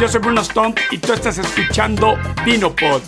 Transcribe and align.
Yo 0.00 0.06
soy 0.06 0.20
Bruno 0.20 0.44
Stomp 0.44 0.78
y 0.92 0.98
tú 0.98 1.12
estás 1.12 1.38
escuchando 1.38 2.16
VinoPod, 2.46 3.02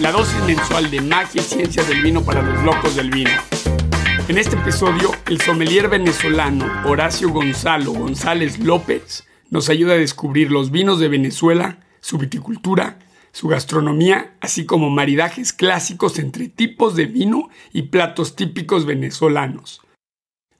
la 0.00 0.12
dosis 0.12 0.38
mensual 0.42 0.90
de 0.90 1.00
magia 1.00 1.40
y 1.40 1.44
ciencia 1.44 1.82
del 1.82 2.02
vino 2.02 2.22
para 2.22 2.42
los 2.42 2.62
locos 2.62 2.94
del 2.94 3.10
vino. 3.10 3.30
En 4.28 4.36
este 4.36 4.54
episodio, 4.54 5.12
el 5.30 5.40
sommelier 5.40 5.88
venezolano 5.88 6.70
Horacio 6.84 7.30
Gonzalo 7.30 7.92
González 7.92 8.58
López 8.58 9.26
nos 9.48 9.70
ayuda 9.70 9.94
a 9.94 9.96
descubrir 9.96 10.50
los 10.50 10.70
vinos 10.70 10.98
de 11.00 11.08
Venezuela, 11.08 11.78
su 12.00 12.18
viticultura, 12.18 12.98
su 13.32 13.48
gastronomía, 13.48 14.34
así 14.42 14.66
como 14.66 14.90
maridajes 14.90 15.54
clásicos 15.54 16.18
entre 16.18 16.48
tipos 16.48 16.96
de 16.96 17.06
vino 17.06 17.48
y 17.72 17.82
platos 17.82 18.36
típicos 18.36 18.84
venezolanos. 18.84 19.80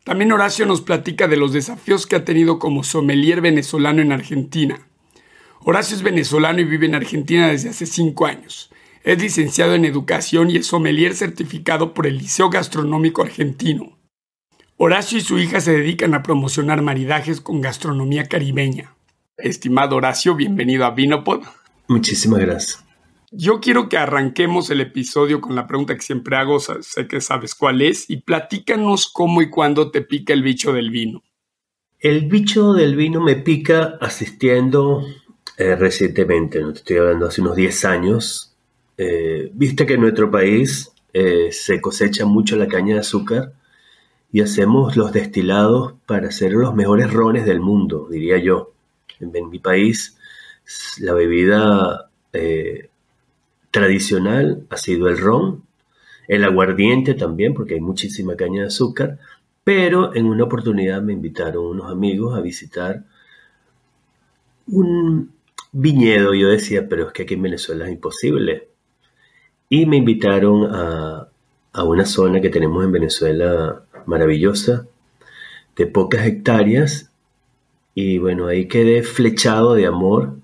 También 0.05 0.33
Horacio 0.33 0.65
nos 0.65 0.81
platica 0.81 1.29
de 1.29 1.37
los 1.37 1.53
desafíos 1.53 2.07
que 2.07 2.17
ha 2.17 2.25
tenido 2.25 2.59
como 2.59 2.83
sommelier 2.83 3.43
venezolano 3.43 4.01
en 4.01 4.13
Argentina. 4.13 4.87
Horacio 5.67 5.97
es 5.97 6.03
venezolano 6.03 6.61
y 6.61 6.65
vive 6.65 6.85
en 6.85 6.95
Argentina 6.95 7.49
desde 7.49 7.71
hace 7.71 7.87
cinco 7.87 8.27
años. 8.27 8.71
Es 9.03 9.21
licenciado 9.21 9.75
en 9.75 9.87
educación 9.87 10.51
y 10.51 10.57
es 10.59 10.67
sommelier 10.67 11.15
certificado 11.15 11.95
por 11.95 12.07
el 12.07 12.19
Liceo 12.19 12.51
Gastronómico 12.51 13.23
Argentino. 13.23 13.99
Horacio 14.77 15.17
y 15.17 15.23
su 15.23 15.39
hija 15.39 15.63
se 15.63 15.73
dedican 15.73 16.13
a 16.13 16.23
promocionar 16.23 16.83
maridajes 16.83 17.41
con 17.41 17.63
gastronomía 17.63 18.29
caribeña. 18.29 18.95
Estimado 19.39 19.97
Horacio, 19.97 20.35
bienvenido 20.35 20.85
a 20.85 20.91
Vinopod. 20.91 21.45
Muchísimas 21.89 22.41
gracias. 22.41 22.85
Yo 23.33 23.61
quiero 23.61 23.89
que 23.89 23.97
arranquemos 23.97 24.69
el 24.69 24.83
episodio 24.83 25.41
con 25.41 25.55
la 25.55 25.67
pregunta 25.67 25.95
que 25.95 26.03
siempre 26.03 26.37
hago, 26.37 26.61
sé 26.61 27.09
que 27.09 27.23
sabes 27.23 27.55
cuál 27.55 27.81
es, 27.81 28.11
y 28.11 28.19
platícanos 28.19 29.11
cómo 29.11 29.41
y 29.41 29.49
cuándo 29.49 29.91
te 29.91 30.03
pica 30.03 30.35
el 30.35 30.43
bicho 30.43 30.75
del 30.75 30.91
vino. 30.91 31.23
El 32.01 32.27
bicho 32.27 32.75
del 32.75 32.97
vino 32.97 33.23
me 33.23 33.37
pica 33.37 33.97
asistiendo 34.03 35.03
eh, 35.57 35.77
recientemente, 35.77 36.61
no 36.61 36.73
te 36.73 36.79
estoy 36.81 36.97
hablando 36.97 37.27
hace 37.27 37.41
unos 37.41 37.57
10 37.57 37.85
años. 37.85 38.55
Eh, 38.99 39.51
viste 39.55 39.87
que 39.87 39.95
en 39.95 40.01
nuestro 40.01 40.31
país 40.31 40.93
eh, 41.13 41.51
se 41.53 41.81
cosecha 41.81 42.27
mucho 42.27 42.57
la 42.57 42.67
caña 42.67 42.95
de 42.95 43.01
azúcar 43.01 43.53
y 44.33 44.41
hacemos 44.41 44.97
los 44.97 45.13
destilados 45.13 45.95
para 46.07 46.29
hacer 46.29 46.53
los 46.53 46.75
mejores 46.75 47.13
rones 47.13 47.47
del 47.47 47.61
mundo, 47.61 48.09
diría 48.11 48.39
yo. 48.39 48.73
En 49.21 49.49
mi 49.49 49.61
país 49.61 50.19
la 50.99 51.15
bebida 51.15 52.11
tradicional 53.71 54.67
ha 54.71 54.77
sido 54.77 55.09
el 55.09 55.19
ron, 55.19 55.63
el 56.27 56.43
aguardiente 56.43 57.15
también, 57.15 57.55
porque 57.55 57.75
hay 57.75 57.81
muchísima 57.81 58.35
caña 58.35 58.63
de 58.63 58.67
azúcar, 58.69 59.19
pero 59.63 60.15
en 60.17 60.27
una 60.27 60.45
oportunidad 60.45 61.01
me 61.01 61.13
invitaron 61.13 61.65
unos 61.65 61.93
amigos 61.93 62.37
a 62.37 62.41
visitar 62.41 63.05
un 64.67 65.35
viñedo. 65.75 66.35
Yo 66.35 66.49
decía, 66.49 66.89
pero 66.89 67.09
es 67.09 67.13
que 67.13 67.25
aquí 67.25 67.35
en 67.35 67.43
Venezuela 67.43 67.85
es 67.87 67.93
imposible. 67.93 68.69
Y 69.69 69.87
me 69.87 69.97
invitaron 69.99 70.67
a, 70.75 71.29
a 71.73 71.85
una 71.85 72.07
zona 72.07 72.41
que 72.41 72.51
tenemos 72.51 72.85
en 72.85 72.93
Venezuela 72.93 73.85
maravillosa, 74.07 74.87
de 75.77 75.87
pocas 75.87 76.27
hectáreas, 76.27 77.11
y 77.95 78.19
bueno, 78.19 78.49
ahí 78.49 78.67
quedé 78.67 79.03
flechado 79.03 79.75
de 79.75 79.87
amor 79.87 80.37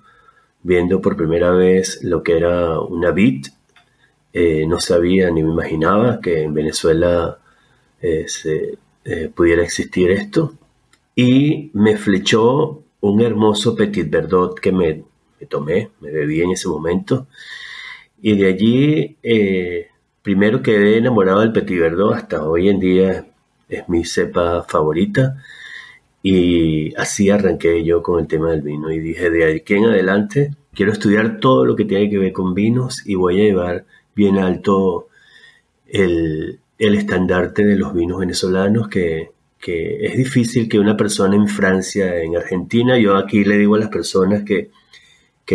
viendo 0.62 1.00
por 1.00 1.16
primera 1.16 1.50
vez 1.50 2.02
lo 2.02 2.22
que 2.22 2.36
era 2.36 2.80
una 2.80 3.10
vid. 3.10 3.46
Eh, 4.32 4.66
no 4.68 4.78
sabía 4.78 5.30
ni 5.30 5.42
me 5.42 5.50
imaginaba 5.50 6.20
que 6.20 6.42
en 6.42 6.54
Venezuela 6.54 7.38
eh, 8.00 8.26
eh, 9.04 9.30
pudiera 9.34 9.62
existir 9.64 10.10
esto. 10.12 10.54
Y 11.16 11.70
me 11.74 11.96
flechó 11.96 12.84
un 13.00 13.20
hermoso 13.20 13.74
Petit 13.74 14.08
Verdot 14.08 14.58
que 14.60 14.72
me, 14.72 15.02
tomé, 15.46 15.90
me 16.00 16.10
bebí 16.10 16.42
en 16.42 16.50
ese 16.52 16.68
momento. 16.68 17.26
Y 18.22 18.36
de 18.36 18.48
allí, 18.48 19.16
primero 20.22 20.62
quedé 20.62 20.98
enamorado 20.98 21.40
del 21.40 21.52
Petit 21.52 21.78
Verdot, 21.80 22.14
hasta 22.14 22.44
hoy 22.44 22.68
en 22.68 22.80
día 22.80 23.26
es 23.68 23.88
mi 23.88 24.04
cepa 24.04 24.64
favorita. 24.68 25.36
Y 26.22 26.94
así 26.96 27.30
arranqué 27.30 27.82
yo 27.84 28.02
con 28.02 28.20
el 28.20 28.26
tema 28.26 28.50
del 28.50 28.62
vino 28.62 28.90
y 28.90 28.98
dije, 29.00 29.30
de 29.30 29.56
aquí 29.56 29.74
en 29.74 29.86
adelante 29.86 30.50
quiero 30.74 30.92
estudiar 30.92 31.40
todo 31.40 31.64
lo 31.64 31.76
que 31.76 31.84
tiene 31.84 32.10
que 32.10 32.18
ver 32.18 32.32
con 32.32 32.54
vinos 32.54 33.06
y 33.06 33.14
voy 33.14 33.40
a 33.40 33.44
llevar 33.44 33.86
bien 34.14 34.38
alto 34.38 35.08
el, 35.86 36.60
estandarte 36.78 37.64
de 37.64 37.76
los 37.76 37.94
vinos 37.94 38.20
venezolanos 38.20 38.88
que, 38.88 39.30
es 39.62 40.16
difícil 40.16 40.68
que 40.68 40.78
una 40.78 40.96
persona 40.96 41.36
en 41.36 41.46
Francia, 41.46 42.22
en 42.22 42.36
Argentina, 42.36 42.98
yo 42.98 43.16
aquí 43.16 43.44
le 43.44 43.58
digo 43.58 43.74
a 43.74 43.78
las 43.78 43.90
personas 43.90 44.42
que, 44.42 44.70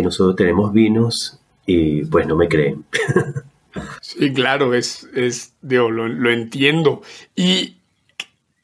nosotros 0.02 0.36
tenemos 0.36 0.72
vinos 0.72 1.40
y 1.66 2.04
pues 2.04 2.26
no 2.26 2.36
me 2.36 2.48
creen. 2.48 2.84
Sí, 4.00 4.32
claro, 4.32 4.72
es, 4.72 5.06
es 5.14 5.52
lo, 5.60 5.90
lo 5.90 6.30
entiendo. 6.30 7.02
Y 7.34 7.76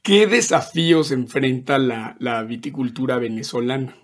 ¿Qué 0.03 0.27
desafíos 0.27 1.13
enfrenta 1.13 1.79
la, 1.79 2.43
viticultura 2.43 3.19
venezolana? 3.19 3.97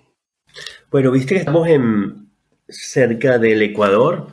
Bueno, 0.93 1.11
viste 1.11 1.35
que 1.35 1.41
estamos 1.41 1.67
en, 1.67 2.29
cerca 2.69 3.39
del 3.39 3.63
Ecuador, 3.63 4.29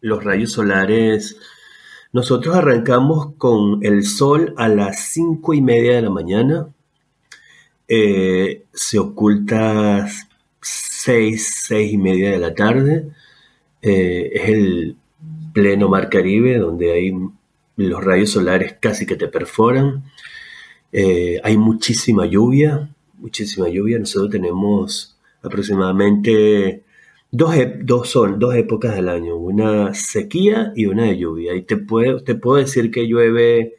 los 0.00 0.24
rayos 0.24 0.52
solares. 0.52 1.36
Nosotros 2.14 2.56
arrancamos 2.56 3.34
con 3.36 3.84
el 3.84 4.04
sol 4.04 4.54
a 4.56 4.68
las 4.68 5.10
cinco 5.10 5.52
y 5.52 5.60
media 5.60 5.96
de 5.96 6.02
la 6.02 6.10
mañana. 6.10 6.68
Eh, 7.86 8.64
se 8.72 8.98
oculta 8.98 10.08
seis, 11.04 11.64
seis 11.66 11.92
y 11.92 11.98
media 11.98 12.30
de 12.30 12.38
la 12.38 12.54
tarde. 12.54 13.08
Eh, 13.82 14.30
es 14.32 14.48
el 14.48 14.96
pleno 15.52 15.88
mar 15.88 16.08
Caribe, 16.08 16.58
donde 16.58 16.92
hay 16.92 17.12
los 17.76 18.02
rayos 18.02 18.30
solares 18.30 18.76
casi 18.80 19.04
que 19.04 19.16
te 19.16 19.28
perforan. 19.28 20.04
Eh, 20.92 21.40
hay 21.44 21.58
muchísima 21.58 22.24
lluvia, 22.24 22.88
muchísima 23.18 23.68
lluvia. 23.68 23.98
Nosotros 23.98 24.30
tenemos 24.30 25.18
aproximadamente 25.42 26.84
dos, 27.30 27.54
dos, 27.82 28.08
son, 28.08 28.38
dos 28.38 28.54
épocas 28.54 28.94
del 28.94 29.10
año, 29.10 29.36
una 29.36 29.92
sequía 29.92 30.72
y 30.74 30.86
una 30.86 31.04
de 31.04 31.18
lluvia. 31.18 31.54
Y 31.54 31.62
te 31.62 31.76
puedo, 31.76 32.24
te 32.24 32.34
puedo 32.34 32.56
decir 32.56 32.90
que 32.90 33.06
llueve, 33.06 33.74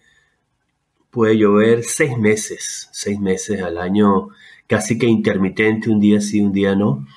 puede 1.15 1.37
llover 1.37 1.85
seis 1.85 2.17
meses, 2.17 2.89
seis 2.91 3.17
meses 3.21 3.61
al 3.61 3.77
año, 3.77 4.27
casi 4.67 4.97
que 4.97 5.07
intermitente, 5.07 5.89
un 5.89 6.01
día 6.01 6.19
sí, 6.19 6.41
un 6.41 6.51
día 6.51 6.75
no. 6.75 7.07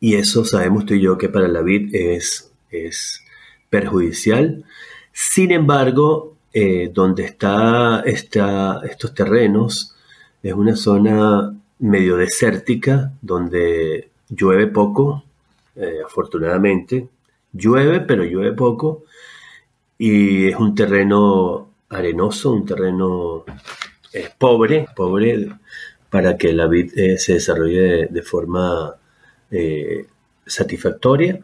Y 0.00 0.16
eso 0.16 0.44
sabemos 0.44 0.86
tú 0.86 0.94
y 0.94 1.02
yo 1.02 1.16
que 1.16 1.28
para 1.28 1.46
la 1.46 1.62
vid 1.62 1.94
es, 1.94 2.52
es 2.68 3.22
perjudicial. 3.70 4.64
Sin 5.12 5.52
embargo, 5.52 6.34
eh, 6.52 6.90
donde 6.92 7.26
está, 7.26 8.02
estos 8.04 9.14
terrenos, 9.14 9.94
es 10.42 10.52
una 10.52 10.74
zona 10.74 11.56
medio 11.78 12.16
desértica, 12.16 13.12
donde 13.22 14.10
llueve 14.28 14.66
poco, 14.66 15.22
eh, 15.76 16.00
afortunadamente. 16.04 17.08
Llueve, 17.52 18.00
pero 18.00 18.24
llueve 18.24 18.52
poco. 18.52 19.04
Y 19.96 20.48
es 20.48 20.56
un 20.56 20.74
terreno 20.74 21.65
arenoso, 21.88 22.52
un 22.52 22.66
terreno 22.66 23.44
eh, 24.12 24.28
pobre, 24.38 24.86
pobre 24.94 25.48
para 26.10 26.36
que 26.36 26.52
la 26.52 26.66
vid 26.66 26.92
se 27.18 27.34
desarrolle 27.34 28.06
de 28.06 28.22
forma 28.22 28.94
satisfactoria. 30.46 31.40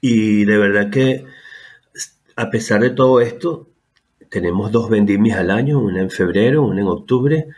Y 0.00 0.44
de 0.44 0.58
verdad 0.58 0.90
que 0.90 1.24
a 2.36 2.50
pesar 2.50 2.80
de 2.80 2.90
todo 2.90 3.20
esto, 3.20 3.68
tenemos 4.28 4.72
dos 4.72 4.88
vendimias 4.88 5.38
al 5.38 5.50
año, 5.50 5.78
una 5.78 6.00
en 6.00 6.10
febrero, 6.10 6.62
una 6.62 6.80
en 6.80 6.86
octubre, 6.86 7.48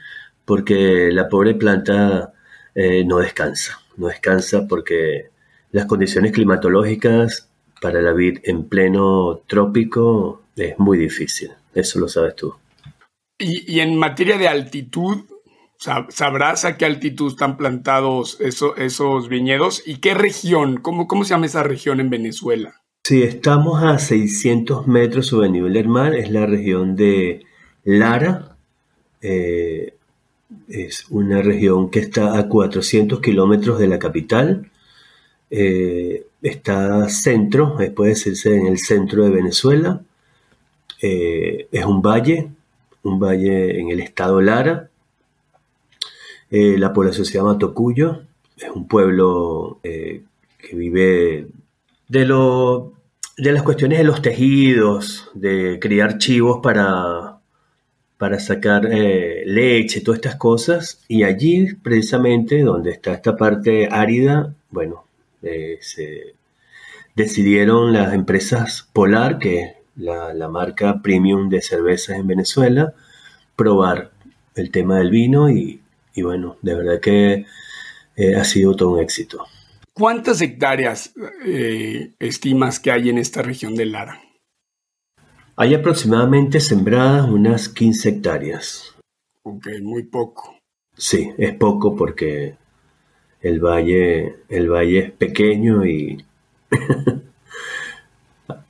porque 0.45 1.11
la 1.13 1.29
pobre 1.29 1.55
planta 1.55 2.33
eh, 2.75 3.05
no 3.05 3.19
descansa, 3.19 3.81
no 3.97 4.09
descansa 4.09 4.67
porque 4.69 5.31
las 5.71 5.87
condiciones 5.87 6.33
climatológicas 6.33 7.49
para 7.81 8.03
la 8.03 8.13
vid 8.13 8.39
en 8.45 8.69
pleno 8.69 9.43
trópico 9.47 10.43
es 10.57 10.79
muy 10.79 10.99
difícil, 10.99 11.53
eso 11.75 11.99
lo 11.99 12.09
sabes 12.09 12.37
tú. 12.37 12.55
Y, 13.39 13.81
en 13.81 13.97
materia 13.97 14.39
de 14.39 14.49
altitud, 14.49 15.25
¿sabrás 16.09 16.65
a 16.65 16.77
qué 16.77 16.85
altitud 16.85 17.33
están 17.33 17.57
plantados 17.57 18.39
esos 18.41 19.29
viñedos 19.29 19.83
y 19.85 19.97
qué 19.97 20.15
región? 20.15 20.77
¿Cómo, 20.79 21.09
¿Cómo 21.09 21.25
se 21.25 21.31
llama 21.31 21.47
esa 21.47 21.63
región 21.63 22.01
en 22.01 22.11
Venezuela? 22.11 22.83
Si 23.07 23.23
estamos 23.23 23.83
a 23.83 23.99
600 23.99 24.87
metros 24.87 25.27
sobre 25.27 25.49
el 25.49 25.53
nivel 25.53 25.75
del 25.75 25.89
mar, 25.89 26.15
es 26.15 26.31
la 26.31 26.47
región 26.47 26.97
de 26.97 27.45
Lara. 27.83 28.57
Eh, 29.21 29.95
es 30.69 31.07
una 31.11 31.43
región 31.43 31.91
que 31.91 31.99
está 31.99 32.39
a 32.39 32.49
400 32.49 33.21
kilómetros 33.21 33.79
de 33.79 33.89
la 33.89 33.99
capital. 33.99 34.71
Eh, 35.51 36.27
está 36.41 37.09
centro, 37.09 37.79
eh, 37.81 37.91
puede 37.91 38.11
decirse 38.11 38.57
en 38.57 38.67
el 38.67 38.79
centro 38.79 39.25
de 39.25 39.31
Venezuela. 39.31 40.01
Es 41.07 41.85
un 41.85 42.01
valle, 42.01 42.51
un 43.03 43.19
valle 43.19 43.79
en 43.79 43.91
el 43.91 44.01
estado 44.01 44.41
Lara. 44.41 44.89
la 46.51 46.93
población 46.93 47.27
se 47.27 47.35
llama 47.35 47.59
Tocuyo. 47.59 48.23
es 48.57 48.71
un 48.71 48.89
pueblo 48.89 49.81
eh, 49.83 50.23
que 50.59 50.77
vive 50.77 51.49
de, 52.09 52.25
lo, 52.25 52.93
de 53.37 53.53
las 53.53 53.63
cuestiones 53.63 53.99
de 53.99 54.05
los 54.05 54.23
tejidos, 54.23 55.31
de 55.35 55.79
criar 55.81 56.19
chivos 56.19 56.61
para, 56.63 57.39
para 58.17 58.39
sacar 58.39 58.89
eh, 58.91 59.43
leche, 59.47 60.01
todas 60.01 60.19
estas 60.19 60.37
cosas. 60.37 61.05
Y 61.09 61.25
allí, 61.25 61.75
precisamente, 61.75 62.63
donde 62.63 62.93
está 62.93 63.13
esta 63.13 63.37
parte 63.37 63.89
árida, 63.91 64.55
bueno, 64.71 65.05
eh, 65.43 65.79
se 65.81 66.35
decidieron 67.15 67.93
las 67.93 68.15
empresas 68.15 68.89
Polar, 68.93 69.39
que 69.39 69.84
la, 69.97 70.49
marca 70.49 71.01
premium 71.03 71.49
de 71.49 71.63
cervezas 71.63 72.19
en 72.19 72.27
Venezuela, 72.27 72.95
probar 73.57 74.13
el 74.55 74.71
tema 74.71 74.99
del 74.99 75.11
vino 75.11 75.49
y, 75.51 75.81
bueno, 76.17 76.57
de 76.63 76.75
verdad 76.75 77.01
que 77.01 77.47
eh, 78.17 78.35
ha 78.37 78.45
sido 78.45 78.75
todo 78.75 78.93
un 78.93 79.01
éxito. 79.01 79.45
¿Cuántas 79.93 80.41
hectáreas 80.41 81.15
estimas 82.19 82.81
que 82.81 82.91
hay 82.91 83.11
en 83.11 83.19
esta 83.19 83.43
región 83.43 83.77
de 83.77 83.87
Lara? 83.87 84.21
Hay 85.57 85.73
aproximadamente 85.73 86.59
sembradas 86.59 87.29
unas 87.29 87.69
15 87.69 88.09
hectáreas. 88.09 88.93
Ok, 89.45 89.69
muy 89.83 90.03
poco. 90.03 90.59
Sí, 90.97 91.33
es 91.39 91.55
poco 91.55 91.95
porque 91.95 92.57
el 93.41 93.61
valle, 93.61 94.37
el 94.49 94.69
valle 94.69 94.99
es 94.99 95.13
pequeño 95.13 95.87
y 95.87 96.25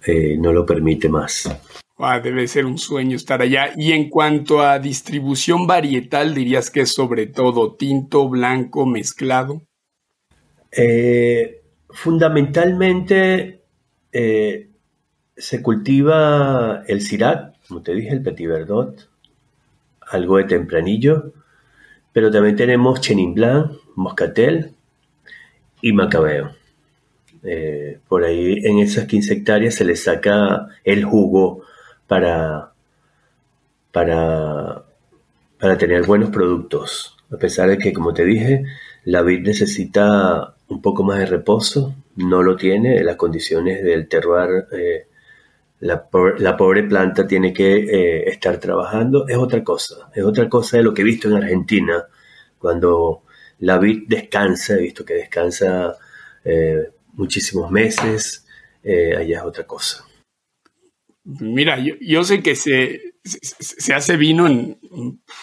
eh, 0.06 0.36
no 0.38 0.52
lo 0.52 0.66
permite 0.66 1.08
más. 1.08 1.48
Ah, 1.96 2.18
debe 2.18 2.48
ser 2.48 2.66
un 2.66 2.76
sueño 2.76 3.16
estar 3.16 3.40
allá. 3.40 3.72
Y 3.76 3.92
en 3.92 4.10
cuanto 4.10 4.62
a 4.62 4.78
distribución 4.78 5.66
varietal, 5.66 6.34
dirías 6.34 6.70
que 6.70 6.80
es 6.82 6.92
sobre 6.92 7.26
todo 7.26 7.74
tinto, 7.76 8.28
blanco, 8.28 8.84
mezclado. 8.84 9.62
Eh, 10.72 11.62
fundamentalmente 11.88 13.62
eh, 14.12 14.70
se 15.36 15.62
cultiva 15.62 16.82
el 16.88 17.00
Syrah, 17.00 17.52
como 17.68 17.82
te 17.82 17.94
dije, 17.94 18.10
el 18.10 18.22
Petit 18.22 18.48
Verdot, 18.48 19.08
algo 20.00 20.38
de 20.38 20.44
Tempranillo, 20.44 21.32
pero 22.12 22.30
también 22.30 22.56
tenemos 22.56 23.00
Chenin 23.00 23.34
Blanc, 23.34 23.72
Moscatel 23.94 24.72
y 25.80 25.92
Macabeo. 25.92 26.63
Eh, 27.44 27.98
por 28.08 28.24
ahí 28.24 28.60
en 28.64 28.78
esas 28.78 29.06
15 29.06 29.34
hectáreas 29.34 29.74
se 29.74 29.84
le 29.84 29.96
saca 29.96 30.68
el 30.82 31.04
jugo 31.04 31.62
para, 32.06 32.72
para, 33.92 34.84
para 35.58 35.78
tener 35.78 36.04
buenos 36.04 36.30
productos. 36.30 37.16
A 37.30 37.36
pesar 37.36 37.68
de 37.68 37.78
que, 37.78 37.92
como 37.92 38.14
te 38.14 38.24
dije, 38.24 38.64
la 39.04 39.22
vid 39.22 39.40
necesita 39.46 40.54
un 40.68 40.80
poco 40.80 41.02
más 41.04 41.18
de 41.18 41.26
reposo, 41.26 41.94
no 42.16 42.42
lo 42.42 42.56
tiene, 42.56 43.02
las 43.02 43.16
condiciones 43.16 43.82
del 43.82 44.08
terroir 44.08 44.66
eh, 44.72 45.06
la, 45.80 46.08
pobre 46.56 46.84
planta 46.84 47.26
tiene 47.26 47.52
que 47.52 47.76
eh, 47.76 48.28
estar 48.28 48.58
trabajando, 48.58 49.28
es 49.28 49.36
otra 49.36 49.62
cosa, 49.62 50.10
es 50.14 50.24
otra 50.24 50.48
cosa 50.48 50.78
de 50.78 50.82
lo 50.82 50.94
que 50.94 51.02
he 51.02 51.04
visto 51.04 51.28
en 51.28 51.34
Argentina, 51.34 52.06
cuando 52.58 53.22
la 53.60 53.78
vid 53.78 54.04
descansa, 54.08 54.76
he 54.76 54.80
visto 54.80 55.04
que 55.04 55.14
descansa 55.14 55.94
eh, 56.44 56.90
muchísimos 57.14 57.70
meses, 57.70 58.46
eh, 58.82 59.16
allá 59.16 59.38
es 59.38 59.44
otra 59.44 59.66
cosa. 59.66 60.04
Mira, 61.24 61.78
yo, 62.00 62.22
sé 62.22 62.42
que 62.42 62.54
se, 62.54 63.14
se, 63.24 63.94
hace 63.94 64.16
vino 64.18 64.46
en 64.46 64.78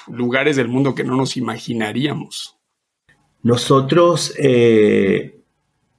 lugares 0.07 0.55
del 0.55 0.67
mundo 0.67 0.93
que 0.93 1.03
no 1.03 1.15
nos 1.15 1.37
imaginaríamos. 1.37 2.55
Nosotros, 3.41 4.35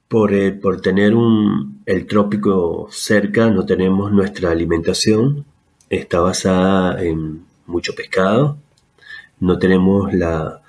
por, 0.07 0.59
por 0.61 0.79
tener 0.79 1.13
un, 1.13 1.83
el 1.85 2.07
trópico 2.07 2.87
cerca 2.91 3.49
no 3.49 3.65
tenemos 3.65 4.11
nuestra 4.13 4.51
alimentación, 4.51 5.45
está 5.89 6.21
basada 6.21 7.03
en 7.03 7.45
mucho 7.65 7.93
pescado, 7.93 8.57
no 9.39 9.59
tenemos 9.59 10.13
la, 10.13 10.62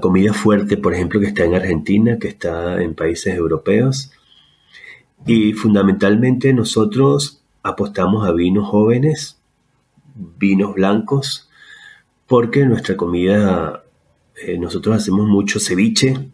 comida 0.00 0.32
fuerte, 0.32 0.76
por 0.76 0.94
ejemplo, 0.94 1.20
que 1.20 1.26
está 1.26 1.44
en 1.44 1.54
Argentina, 1.54 2.18
que 2.18 2.28
está 2.28 2.82
en 2.82 2.94
países 2.94 3.34
europeos, 3.34 4.10
y 5.24 5.52
fundamentalmente 5.52 6.52
nosotros 6.52 7.42
apostamos 7.62 8.28
a 8.28 8.32
vinos 8.32 8.68
jóvenes, 8.68 9.38
vinos 10.14 10.74
blancos, 10.74 11.48
porque 12.26 12.64
nuestra 12.66 12.96
comida, 12.96 13.84
eh, 14.36 14.58
nosotros 14.58 14.96
hacemos 14.96 15.26
mucho 15.26 15.60
ceviche, 15.60 16.30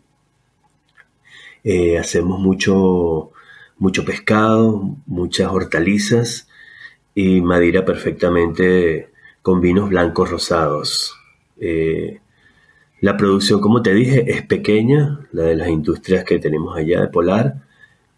eh, 1.64 1.98
hacemos 1.98 2.40
mucho 2.40 3.32
mucho 3.82 4.04
pescado, 4.04 4.96
muchas 5.06 5.48
hortalizas 5.50 6.48
y 7.16 7.40
madera 7.40 7.84
perfectamente 7.84 9.10
con 9.42 9.60
vinos 9.60 9.88
blancos 9.88 10.30
rosados. 10.30 11.16
Eh, 11.58 12.20
la 13.02 13.16
producción, 13.16 13.60
como 13.60 13.82
te 13.82 13.92
dije, 13.92 14.30
es 14.32 14.42
pequeña, 14.42 15.26
la 15.32 15.42
de 15.42 15.56
las 15.56 15.68
industrias 15.68 16.24
que 16.24 16.38
tenemos 16.38 16.76
allá 16.76 17.00
de 17.00 17.08
Polar, 17.08 17.56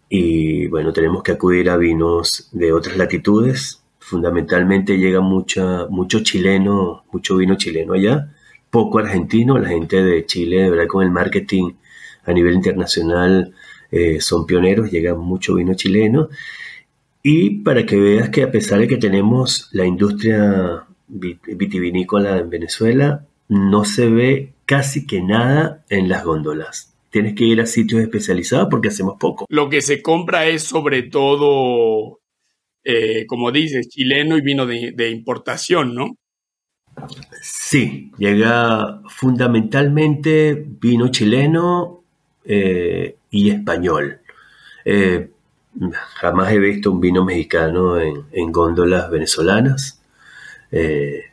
y 0.09 0.67
bueno, 0.67 0.93
tenemos 0.93 1.23
que 1.23 1.31
acudir 1.31 1.71
a 1.71 1.77
vinos 1.77 2.49
de 2.51 2.71
otras 2.71 2.95
latitudes. 2.95 3.83
Fundamentalmente 3.97 4.99
llega 4.99 5.21
mucha, 5.21 5.87
mucho 5.87 6.21
chileno, 6.21 7.03
mucho 7.11 7.37
vino 7.37 7.55
chileno 7.55 7.93
allá, 7.93 8.31
poco 8.69 8.99
argentino, 8.99 9.57
la 9.57 9.69
gente 9.69 10.03
de 10.03 10.23
Chile, 10.27 10.61
de 10.61 10.69
verdad, 10.69 10.87
con 10.87 11.03
el 11.03 11.09
marketing 11.09 11.73
a 12.23 12.31
nivel 12.31 12.53
internacional 12.53 13.55
eh, 13.89 14.21
son 14.21 14.45
pioneros, 14.45 14.91
llega 14.91 15.15
mucho 15.15 15.55
vino 15.55 15.73
chileno. 15.73 16.29
Y 17.23 17.61
para 17.63 17.87
que 17.87 17.99
veas 17.99 18.29
que 18.29 18.43
a 18.43 18.51
pesar 18.51 18.79
de 18.79 18.87
que 18.87 18.97
tenemos 18.97 19.67
la 19.71 19.87
industria 19.87 20.85
vitivinícola 21.07 22.37
en 22.37 22.51
Venezuela, 22.51 23.25
no 23.49 23.83
se 23.83 24.09
ve 24.09 24.54
casi 24.65 25.05
que 25.05 25.21
nada 25.21 25.83
en 25.89 26.09
las 26.09 26.23
góndolas. 26.23 26.93
Tienes 27.09 27.35
que 27.35 27.45
ir 27.45 27.61
a 27.61 27.65
sitios 27.65 28.01
especializados 28.01 28.67
porque 28.69 28.89
hacemos 28.89 29.15
poco. 29.19 29.45
Lo 29.49 29.69
que 29.69 29.81
se 29.81 30.01
compra 30.01 30.47
es 30.47 30.63
sobre 30.63 31.03
todo, 31.03 32.19
eh, 32.83 33.25
como 33.27 33.51
dices, 33.51 33.87
chileno 33.87 34.37
y 34.37 34.41
vino 34.41 34.65
de, 34.65 35.09
importación, 35.09 35.95
¿no? 35.95 36.15
Sí, 37.41 38.11
llega 38.17 39.01
fundamentalmente 39.07 40.65
vino 40.65 41.09
chileno, 41.09 42.03
eh, 42.45 43.17
y 43.31 43.49
español. 43.49 44.19
Eh, 44.85 45.29
jamás 46.15 46.51
he 46.53 46.59
visto 46.59 46.91
un 46.91 47.01
vino 47.01 47.25
mexicano 47.25 47.99
en, 47.99 48.51
góndolas 48.51 49.09
venezolanas. 49.09 50.01
Eh, 50.71 51.23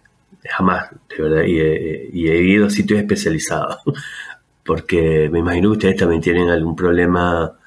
jamás, 0.50 0.90
de 1.08 1.22
verdad. 1.22 1.44
Y 1.44 2.28
he, 2.28 2.42
ido 2.42 2.66
a 2.66 2.70
sitios 2.70 3.00
especializados. 3.00 3.78
Porque 4.64 5.28
me 5.30 5.40
imagino 5.40 5.70
que 5.70 5.78
ustedes 5.78 5.96
también 5.96 6.22
tienen 6.22 6.48
algún 6.48 6.76
problema 6.76 7.58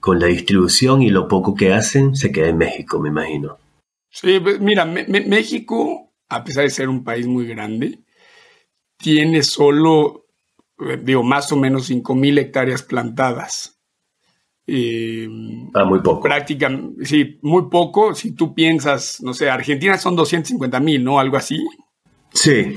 con 0.00 0.18
la 0.18 0.26
distribución 0.26 1.00
y 1.00 1.08
lo 1.08 1.28
poco 1.28 1.54
que 1.54 1.72
hacen 1.72 2.16
se 2.16 2.32
queda 2.32 2.48
en 2.48 2.58
México, 2.58 2.98
me 2.98 3.08
imagino. 3.08 3.56
Sí, 4.10 4.40
mira, 4.60 4.84
México, 4.84 6.12
a 6.28 6.42
pesar 6.42 6.64
de 6.64 6.70
ser 6.70 6.88
un 6.88 7.04
país 7.04 7.26
muy 7.26 7.46
grande, 7.46 8.00
tiene 8.98 9.44
solo 9.44 10.22
digo, 11.02 11.22
más 11.22 11.52
o 11.52 11.56
menos 11.56 11.90
5.000 11.90 12.38
hectáreas 12.38 12.82
plantadas. 12.82 13.80
Ah, 15.74 15.84
muy 15.84 16.00
poco. 16.00 16.22
Prácticamente, 16.22 17.04
sí, 17.04 17.38
muy 17.42 17.68
poco. 17.70 18.14
Si 18.14 18.32
tú 18.32 18.54
piensas, 18.54 19.20
no 19.22 19.34
sé, 19.34 19.50
Argentina 19.50 19.98
son 19.98 20.16
250 20.16 20.80
mil, 20.80 21.02
¿no? 21.04 21.18
Algo 21.18 21.36
así. 21.36 21.64
Sí, 22.32 22.76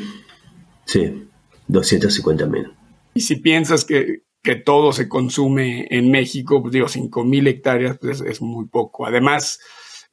sí, 0.85 1.27
250 1.67 2.45
mil. 2.47 2.71
Y 3.13 3.21
si 3.21 3.37
piensas 3.37 3.85
que, 3.85 4.23
todo 4.63 4.93
se 4.93 5.09
consume 5.09 5.87
en 5.89 6.11
México, 6.11 6.61
pues 6.61 6.71
digo, 6.73 6.87
5 6.87 7.23
mil 7.23 7.47
hectáreas 7.47 7.97
pues 7.99 8.21
es 8.21 8.41
muy 8.41 8.67
poco. 8.67 9.07
Además, 9.07 9.59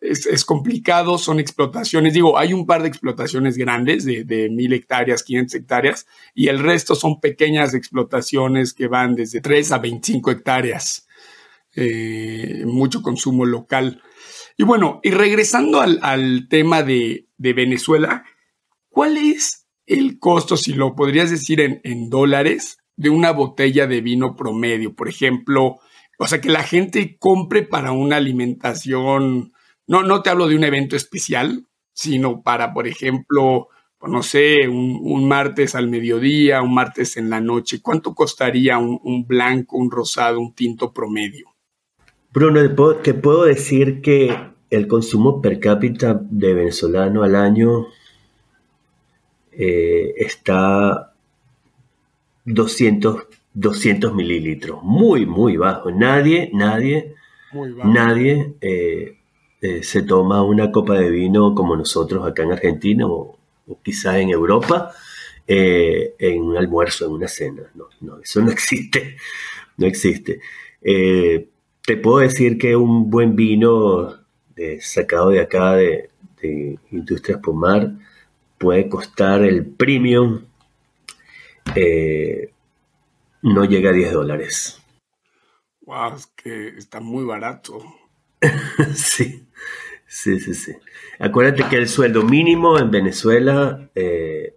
es, 0.00 0.44
complicado, 0.44 1.18
son 1.18 1.38
explotaciones. 1.38 2.14
Digo, 2.14 2.38
hay 2.38 2.52
un 2.52 2.66
par 2.66 2.82
de 2.82 2.88
explotaciones 2.88 3.56
grandes 3.56 4.04
de, 4.04 4.48
mil 4.50 4.72
hectáreas, 4.72 5.22
500 5.22 5.54
hectáreas, 5.54 6.06
y 6.34 6.48
el 6.48 6.58
resto 6.58 6.94
son 6.94 7.20
pequeñas 7.20 7.74
explotaciones 7.74 8.72
que 8.74 8.88
van 8.88 9.14
desde 9.14 9.40
3 9.40 9.72
a 9.72 9.78
25 9.78 10.30
hectáreas. 10.30 11.06
Eh, 11.74 12.64
mucho 12.66 13.02
consumo 13.02 13.44
local. 13.44 14.02
Y 14.56 14.64
bueno, 14.64 15.00
y 15.02 15.10
regresando 15.10 15.80
al, 15.80 16.48
tema 16.48 16.82
de, 16.82 17.28
Venezuela, 17.38 18.24
¿cuál 18.88 19.16
es 19.16 19.66
el 19.86 20.18
costo, 20.18 20.56
si 20.56 20.74
lo 20.74 20.94
podrías 20.94 21.30
decir 21.30 21.60
en, 21.60 21.80
en 21.84 22.10
dólares, 22.10 22.78
de 22.96 23.10
una 23.10 23.32
botella 23.32 23.86
de 23.86 24.00
vino 24.00 24.36
promedio? 24.36 24.94
Por 24.94 25.08
ejemplo, 25.08 25.78
o 26.18 26.26
sea, 26.26 26.40
que 26.40 26.50
la 26.50 26.62
gente 26.62 27.16
compre 27.18 27.62
para 27.62 27.92
una 27.92 28.16
alimentación 28.16 29.52
no, 29.86 30.02
no 30.02 30.22
te 30.22 30.30
hablo 30.30 30.48
de 30.48 30.56
un 30.56 30.64
evento 30.64 30.96
especial, 30.96 31.66
sino 31.92 32.42
para, 32.42 32.72
por 32.72 32.86
ejemplo, 32.86 33.68
no 34.00 34.22
sé, 34.22 34.68
un, 34.68 35.28
martes 35.28 35.74
al 35.74 35.88
mediodía, 35.88 36.62
un 36.62 36.74
martes 36.74 37.16
en 37.16 37.30
la 37.30 37.40
noche, 37.40 37.82
¿cuánto 37.82 38.14
costaría 38.14 38.78
un, 38.78 39.26
blanco, 39.26 39.76
un 39.76 39.90
rosado, 39.90 40.40
un 40.40 40.54
tinto 40.54 40.92
promedio? 40.92 41.51
Bruno, 42.32 42.96
te 43.02 43.12
puedo 43.12 43.44
decir 43.44 44.00
que 44.00 44.34
el 44.70 44.88
consumo 44.88 45.42
per 45.42 45.60
cápita 45.60 46.18
de 46.30 46.54
venezolano 46.54 47.24
al 47.24 47.36
año 47.36 47.88
eh, 49.52 50.14
está 50.16 51.12
200, 52.46 53.24
200 53.52 54.14
mililitros, 54.14 54.82
muy, 54.82 55.26
muy 55.26 55.58
bajo. 55.58 55.90
Nadie, 55.90 56.50
nadie, 56.54 57.14
nadie 57.84 58.54
eh, 58.62 59.18
eh, 59.60 59.82
se 59.82 60.02
toma 60.02 60.42
una 60.42 60.72
copa 60.72 60.94
de 60.94 61.10
vino 61.10 61.54
como 61.54 61.76
nosotros 61.76 62.26
acá 62.26 62.44
en 62.44 62.52
Argentina 62.52 63.06
o, 63.06 63.38
quizás 63.82 64.16
en 64.16 64.30
Europa 64.30 64.90
en 65.46 66.42
un 66.42 66.56
almuerzo, 66.56 67.04
en 67.04 67.12
una 67.12 67.28
cena. 67.28 67.64
No, 67.74 67.88
no, 68.00 68.20
eso 68.20 68.40
no 68.40 68.50
existe, 68.52 69.18
no 69.76 69.86
existe. 69.86 70.40
Te 71.84 71.96
puedo 71.96 72.18
decir 72.18 72.58
que 72.58 72.76
un 72.76 73.10
buen 73.10 73.36
vino 73.36 74.20
sacado 74.80 75.30
de 75.30 75.40
acá 75.40 75.74
de, 75.74 76.10
de 76.40 76.78
Industrias 76.90 77.40
Pomar 77.40 77.92
puede 78.62 78.88
costar 78.88 79.42
el 79.42 79.66
premium, 79.66 80.42
eh, 81.74 82.52
no 83.42 83.64
llega 83.64 83.90
a 83.90 83.92
10 83.92 84.12
dólares. 84.12 84.80
Wow, 85.80 86.14
es 86.14 86.26
que 86.28 86.68
está 86.68 87.00
muy 87.00 87.24
barato. 87.24 87.82
sí, 88.94 89.44
sí, 90.06 90.38
sí, 90.38 90.54
sí. 90.54 90.72
Acuérdate 91.18 91.64
que 91.68 91.76
el 91.76 91.88
sueldo 91.88 92.22
mínimo 92.22 92.78
en 92.78 92.92
Venezuela, 92.92 93.90
eh, 93.96 94.54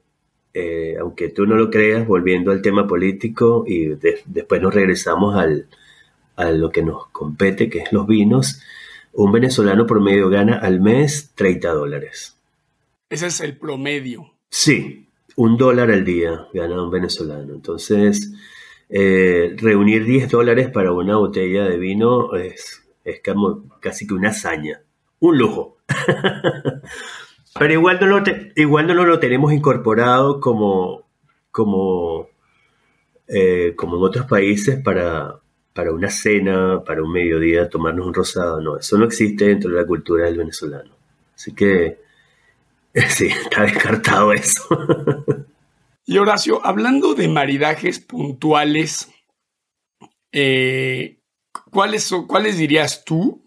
eh, 0.54 0.98
aunque 1.00 1.30
tú 1.30 1.48
no 1.48 1.56
lo 1.56 1.72
creas, 1.72 2.06
volviendo 2.06 2.52
al 2.52 2.62
tema 2.62 2.88
político 2.88 3.64
y 3.68 3.88
después 4.26 4.62
nos 4.62 4.74
regresamos 4.74 5.36
al, 5.36 5.68
a 6.36 6.52
lo 6.52 6.72
que 6.72 6.84
nos 6.84 7.08
compete, 7.08 7.70
que 7.70 7.80
es 7.80 7.92
los 7.92 8.08
vinos, 8.08 8.62
un 9.14 9.32
venezolano 9.32 9.86
promedio 9.88 10.30
gana 10.30 10.58
al 10.58 10.82
mes 10.82 11.32
30 11.36 11.70
dólares. 11.72 12.38
Ese 13.10 13.28
es 13.28 13.40
el 13.42 13.58
promedio. 13.58 14.32
Sí, 14.50 15.08
un 15.36 15.58
dólar 15.58 15.92
al 15.92 16.04
día 16.04 16.48
gana 16.54 16.84
un 16.84 16.92
venezolano. 16.92 17.54
Entonces, 17.54 18.34
eh, 18.90 19.56
reunir 19.58 20.06
10 20.06 20.30
dólares 20.30 20.70
para 20.70 20.92
una 20.92 21.18
botella 21.18 21.66
de 21.66 21.78
vino 21.78 22.36
es, 22.36 22.84
es 23.04 23.22
casi 23.80 24.08
que 24.08 24.14
una 24.14 24.30
hazaña, 24.30 24.82
un 25.20 25.38
lujo. 25.38 25.78
Pero 27.58 27.74
igual 27.74 28.00
no, 28.02 28.08
lo 28.08 28.24
igual 28.56 28.88
no 28.88 29.06
lo 29.06 29.20
tenemos 29.20 29.54
incorporado 29.54 30.42
como, 30.42 31.08
como, 31.52 32.28
eh, 33.30 33.74
como 33.78 33.96
en 33.98 34.04
otros 34.04 34.26
países 34.26 34.82
para, 34.84 35.40
para 35.76 35.92
una 35.92 36.10
cena, 36.10 36.82
para 36.84 37.04
un 37.04 37.12
mediodía, 37.12 37.70
tomarnos 37.70 38.08
un 38.08 38.14
rosado. 38.16 38.60
No, 38.62 38.78
eso 38.78 38.98
no 38.98 39.06
existe 39.06 39.46
dentro 39.46 39.70
de 39.70 39.76
la 39.76 39.86
cultura 39.86 40.26
del 40.26 40.38
venezolano. 40.38 40.96
Así 41.36 41.54
que 41.54 42.00
Sí, 43.10 43.28
está 43.28 43.64
descartado 43.64 44.34
eso. 44.34 44.64
Y 46.08 46.20
Horacio, 46.20 46.64
hablando 46.64 47.16
de 47.16 47.28
maridajes 47.28 48.00
puntuales, 48.00 49.10
eh, 50.32 51.20
¿cuáles, 51.72 52.12
¿cuáles 52.28 52.60
dirías 52.60 53.04
tú 53.04 53.44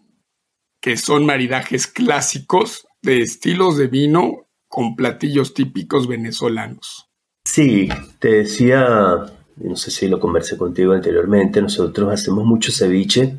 que 0.81 0.97
son 0.97 1.25
maridajes 1.25 1.87
clásicos 1.87 2.85
de 3.01 3.21
estilos 3.21 3.77
de 3.77 3.87
vino 3.87 4.49
con 4.67 4.97
platillos 4.97 5.53
típicos 5.53 6.05
venezolanos? 6.05 7.09
Sí, 7.45 7.87
te 8.19 8.29
decía, 8.29 9.38
no 9.61 9.75
sé 9.75 9.91
si 9.91 10.07
lo 10.07 10.19
conversé 10.19 10.57
contigo 10.57 10.93
anteriormente, 10.93 11.61
nosotros 11.61 12.11
hacemos 12.11 12.45
mucho 12.45 12.71
ceviche. 12.71 13.37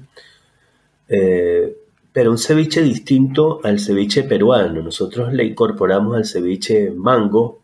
Eh, 1.09 1.77
pero 2.12 2.31
un 2.31 2.39
ceviche 2.39 2.83
distinto 2.83 3.61
al 3.62 3.79
ceviche 3.79 4.25
peruano. 4.25 4.83
Nosotros 4.83 5.33
le 5.33 5.45
incorporamos 5.45 6.17
al 6.17 6.25
ceviche 6.25 6.91
mango 6.91 7.61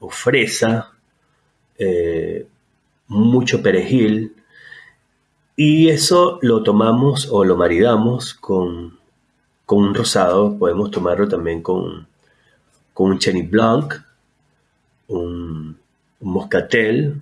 o 0.00 0.08
fresa, 0.08 0.92
eh, 1.78 2.46
mucho 3.08 3.62
perejil, 3.62 4.34
y 5.56 5.88
eso 5.88 6.38
lo 6.42 6.62
tomamos 6.62 7.28
o 7.30 7.44
lo 7.44 7.56
maridamos 7.56 8.34
con, 8.34 8.98
con 9.66 9.78
un 9.78 9.94
rosado. 9.94 10.56
Podemos 10.56 10.90
tomarlo 10.92 11.26
también 11.28 11.62
con, 11.62 12.06
con 12.94 13.10
un 13.10 13.18
Chenin 13.18 13.50
Blanc, 13.50 13.94
un, 15.08 15.77
moscatel. 16.20 17.20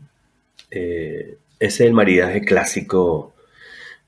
Eh, 0.71 1.38
ese 1.59 1.85
es 1.85 1.88
el 1.88 1.93
maridaje 1.93 2.43
clásico. 2.43 3.35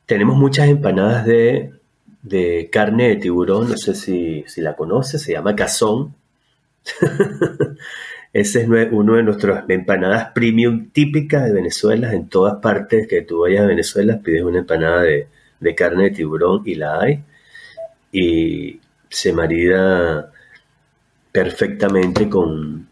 Tenemos 0.06 0.36
muchas 0.36 0.68
empanadas 0.68 1.26
de 1.26 1.78
de 2.22 2.68
carne 2.70 3.08
de 3.08 3.16
tiburón, 3.16 3.70
no 3.70 3.76
sé 3.76 3.94
si, 3.94 4.44
la 4.56 4.76
conoces, 4.76 5.22
se 5.22 5.32
llama 5.32 5.56
cazón. 5.56 6.14
Ese 8.32 8.62
es 8.62 8.68
uno 8.92 9.14
de 9.14 9.22
nuestras 9.22 9.64
empanadas 9.68 10.32
premium 10.34 10.90
típicas 10.90 11.44
de 11.44 11.52
Venezuela. 11.52 12.12
En 12.12 12.28
todas 12.28 12.60
partes 12.60 13.08
que 13.08 13.22
tú 13.22 13.40
vayas 13.40 13.62
a 13.64 13.66
Venezuela 13.66 14.20
pides 14.22 14.42
una 14.42 14.58
empanada 14.58 15.02
de, 15.02 15.28
carne 15.74 16.04
de 16.04 16.10
tiburón 16.10 16.62
y 16.66 16.74
la 16.74 17.00
hay. 17.00 17.24
Y 18.12 18.80
se 19.08 19.32
marida 19.32 20.30
perfectamente 21.32 22.28
con 22.28 22.88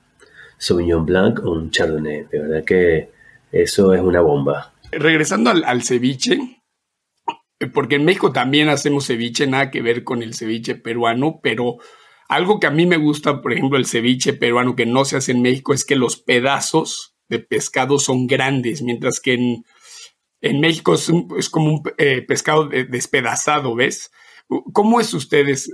Sauvignon 0.59 1.05
Blanc 1.05 1.41
o 1.45 1.53
un 1.53 1.71
Chardonnay. 1.71 2.25
De 2.31 2.41
verdad 2.41 2.65
que 2.65 3.11
eso 3.53 3.95
es 3.95 4.01
una 4.01 4.21
bomba. 4.21 4.75
Regresando 4.91 5.51
al, 5.51 5.83
ceviche, 5.83 6.63
porque 7.73 7.97
en 7.97 8.05
México 8.05 8.33
también 8.33 8.69
hacemos 8.69 9.07
ceviche, 9.07 9.47
nada 9.47 9.71
que 9.71 9.83
ver 9.83 10.05
con 10.05 10.23
el 10.23 10.35
ceviche 10.35 10.75
peruano, 10.75 11.41
pero 11.43 11.79
algo 12.29 12.61
que 12.61 12.67
a 12.67 12.71
mí 12.71 12.87
me 12.87 12.97
gusta, 12.97 13.41
por 13.41 13.53
ejemplo, 13.53 13.79
el 13.79 13.87
ceviche 13.87 14.33
peruano 14.33 14.77
que 14.77 14.87
no 14.87 15.05
se 15.05 15.17
hace 15.17 15.33
en 15.33 15.43
México 15.43 15.75
es 15.75 15.85
que 15.85 15.97
los 15.97 16.17
pedazos 16.17 17.15
de 17.29 17.41
pescado 17.41 17.99
son 17.99 18.27
grandes, 18.27 18.83
mientras 18.83 19.21
que 19.21 19.35
en, 19.35 19.65
en 20.41 20.61
México 20.61 20.95
es, 20.95 21.51
como 21.51 21.75
un 21.75 21.83
eh, 21.99 22.23
pescado 22.23 22.69
despedazado, 22.69 23.75
¿ves? 23.75 24.11
¿Cómo 24.73 25.01
es 25.01 25.13
ustedes? 25.13 25.73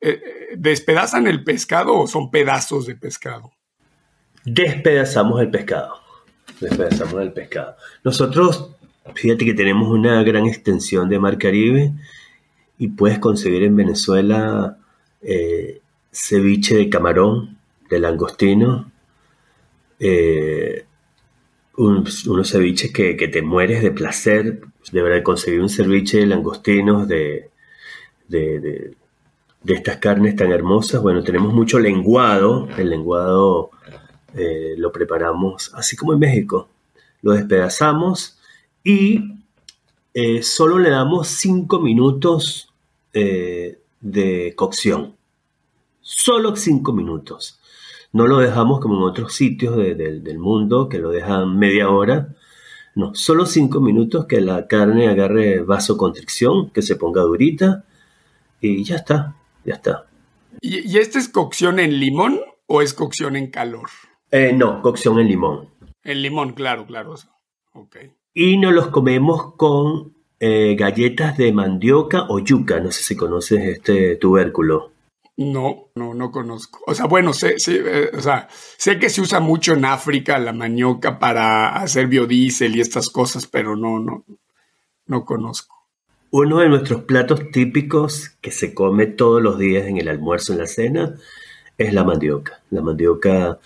Eh, 0.00 0.20
¿Despedazan 0.56 1.26
el 1.26 1.44
pescado 1.44 1.98
o 1.98 2.06
son 2.06 2.30
pedazos 2.30 2.86
de 2.86 2.96
pescado? 2.96 3.52
Despedazamos 4.44 5.40
el 5.40 5.50
pescado. 5.50 6.00
Despedazamos 6.60 7.20
el 7.22 7.32
pescado. 7.32 7.76
Nosotros 8.04 8.76
Fíjate 9.14 9.44
que 9.44 9.54
tenemos 9.54 9.88
una 9.88 10.22
gran 10.22 10.46
extensión 10.46 11.08
de 11.08 11.18
mar 11.18 11.38
Caribe 11.38 11.92
y 12.78 12.88
puedes 12.88 13.18
conseguir 13.18 13.64
en 13.64 13.76
Venezuela 13.76 14.78
eh, 15.20 15.80
ceviche 16.10 16.76
de 16.76 16.88
camarón, 16.88 17.58
de 17.90 17.98
langostino, 17.98 18.90
eh, 19.98 20.84
unos 21.76 22.50
ceviches 22.50 22.92
que, 22.92 23.14
te 23.14 23.42
mueres 23.42 23.82
de 23.82 23.90
placer, 23.90 24.60
de 24.92 25.02
verdad, 25.02 25.22
conseguir 25.22 25.60
un 25.60 25.68
ceviche 25.68 26.18
de 26.18 26.26
langostinos, 26.26 27.08
de, 27.08 27.50
de, 28.28 28.94
estas 29.66 29.96
carnes 29.96 30.36
tan 30.36 30.52
hermosas. 30.52 31.02
Bueno, 31.02 31.24
tenemos 31.24 31.52
mucho 31.52 31.78
lenguado, 31.78 32.68
el 32.76 32.90
lenguado 32.90 33.70
eh, 34.34 34.74
lo 34.78 34.92
preparamos 34.92 35.72
así 35.74 35.96
como 35.96 36.14
en 36.14 36.20
México, 36.20 36.68
lo 37.20 37.32
despedazamos 37.32 38.38
y 38.82 39.20
eh, 40.14 40.42
solo 40.42 40.78
le 40.78 40.90
damos 40.90 41.28
5 41.28 41.80
minutos 41.80 42.72
eh, 43.12 43.78
de 44.00 44.54
cocción. 44.56 45.16
Solo 46.00 46.56
5 46.56 46.92
minutos. 46.92 47.60
No 48.12 48.26
lo 48.26 48.38
dejamos 48.38 48.80
como 48.80 48.96
en 48.96 49.02
otros 49.04 49.34
sitios 49.34 49.76
del 49.76 50.38
mundo 50.38 50.88
que 50.88 50.98
lo 50.98 51.10
dejan 51.10 51.58
media 51.58 51.88
hora. 51.88 52.34
No, 52.94 53.14
solo 53.14 53.46
5 53.46 53.80
minutos 53.80 54.26
que 54.26 54.42
la 54.42 54.66
carne 54.66 55.08
agarre 55.08 55.60
vasoconstricción, 55.60 56.70
que 56.70 56.82
se 56.82 56.96
ponga 56.96 57.22
durita 57.22 57.84
y 58.60 58.84
ya 58.84 58.96
está, 58.96 59.34
ya 59.64 59.74
está. 59.74 60.06
¿Y, 60.60 60.86
¿Y, 60.86 60.98
esta 60.98 61.18
es 61.18 61.28
cocción 61.28 61.78
en 61.78 61.98
limón 61.98 62.40
o 62.66 62.82
es 62.82 62.92
cocción 62.92 63.36
en 63.36 63.50
calor? 63.50 63.88
Eh, 64.32 64.52
no, 64.52 64.82
cocción 64.82 65.20
en 65.20 65.28
limón. 65.28 65.68
En 66.02 66.22
limón, 66.22 66.54
claro, 66.54 66.84
claro. 66.86 67.14
Ok 67.74 67.96
y 68.34 68.56
nos 68.58 68.72
los 68.72 68.88
comemos 68.88 69.54
con 69.56 70.14
eh, 70.40 70.74
galletas 70.76 71.36
de 71.36 71.52
mandioca 71.52 72.26
o 72.28 72.38
yuca. 72.38 72.80
No 72.80 72.90
sé 72.90 73.02
si 73.02 73.16
conoces 73.16 73.60
este 73.66 74.16
tubérculo. 74.16 74.92
No, 75.36 75.88
no, 75.94 76.14
no 76.14 76.30
conozco. 76.30 76.80
O 76.86 76.94
sea, 76.94 77.06
bueno, 77.06 77.32
sé, 77.32 77.56
eh, 77.68 78.10
o 78.16 78.20
sea, 78.20 78.48
sé 78.50 78.98
que 78.98 79.10
se 79.10 79.20
usa 79.20 79.40
mucho 79.40 79.74
en 79.74 79.84
África 79.84 80.38
la 80.38 80.52
mandioca 80.52 81.18
para 81.18 81.74
hacer 81.76 82.06
biodiesel 82.06 82.76
y 82.76 82.80
estas 82.80 83.08
cosas, 83.08 83.46
pero 83.46 83.76
no, 83.76 83.98
no, 83.98 84.24
no 85.06 85.24
conozco. 85.24 85.76
Uno 86.30 86.60
de 86.60 86.68
nuestros 86.68 87.04
platos 87.04 87.50
típicos 87.50 88.30
que 88.40 88.50
se 88.50 88.72
come 88.72 89.06
todos 89.06 89.42
los 89.42 89.58
días 89.58 89.86
en 89.86 89.98
el 89.98 90.08
almuerzo, 90.08 90.52
en 90.52 90.58
la 90.60 90.66
cena, 90.66 91.14
es 91.76 91.92
la 91.92 92.04
mandioca. 92.04 92.62
La 92.70 92.80
mandioca 92.80 93.58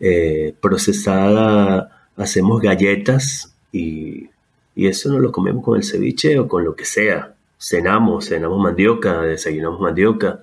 eh, 0.00 0.54
procesada, 0.60 2.08
hacemos 2.16 2.60
galletas 2.60 3.54
y, 3.72 4.30
eso 4.76 5.10
no 5.10 5.18
lo 5.18 5.32
comemos 5.32 5.64
con 5.64 5.78
el 5.78 5.84
ceviche 5.84 6.38
o 6.38 6.46
con 6.46 6.62
lo 6.62 6.76
que 6.76 6.84
sea. 6.84 7.34
Cenamos, 7.58 8.28
cenamos 8.28 8.62
mandioca, 8.62 9.22
desayunamos 9.22 9.80
mandioca. 9.80 10.40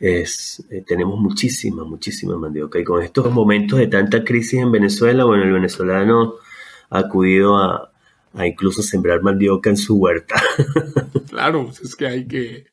Es, 0.00 0.64
eh, 0.70 0.82
tenemos 0.86 1.20
muchísima, 1.20 1.84
muchísima 1.84 2.38
mandioca. 2.38 2.78
Y 2.78 2.84
con 2.84 3.02
estos 3.02 3.30
momentos 3.30 3.78
de 3.78 3.88
tanta 3.88 4.24
crisis 4.24 4.60
en 4.60 4.72
Venezuela, 4.72 5.24
bueno, 5.24 5.44
el 5.44 5.52
venezolano 5.52 6.36
ha 6.88 6.98
acudido 6.98 7.58
a, 7.58 7.92
a 8.32 8.46
incluso 8.46 8.82
sembrar 8.82 9.20
mandioca 9.20 9.68
en 9.68 9.76
su 9.76 9.96
huerta. 9.96 10.40
claro, 11.28 11.70
es 11.70 11.94
que 11.94 12.06
hay 12.06 12.26
que, 12.26 12.68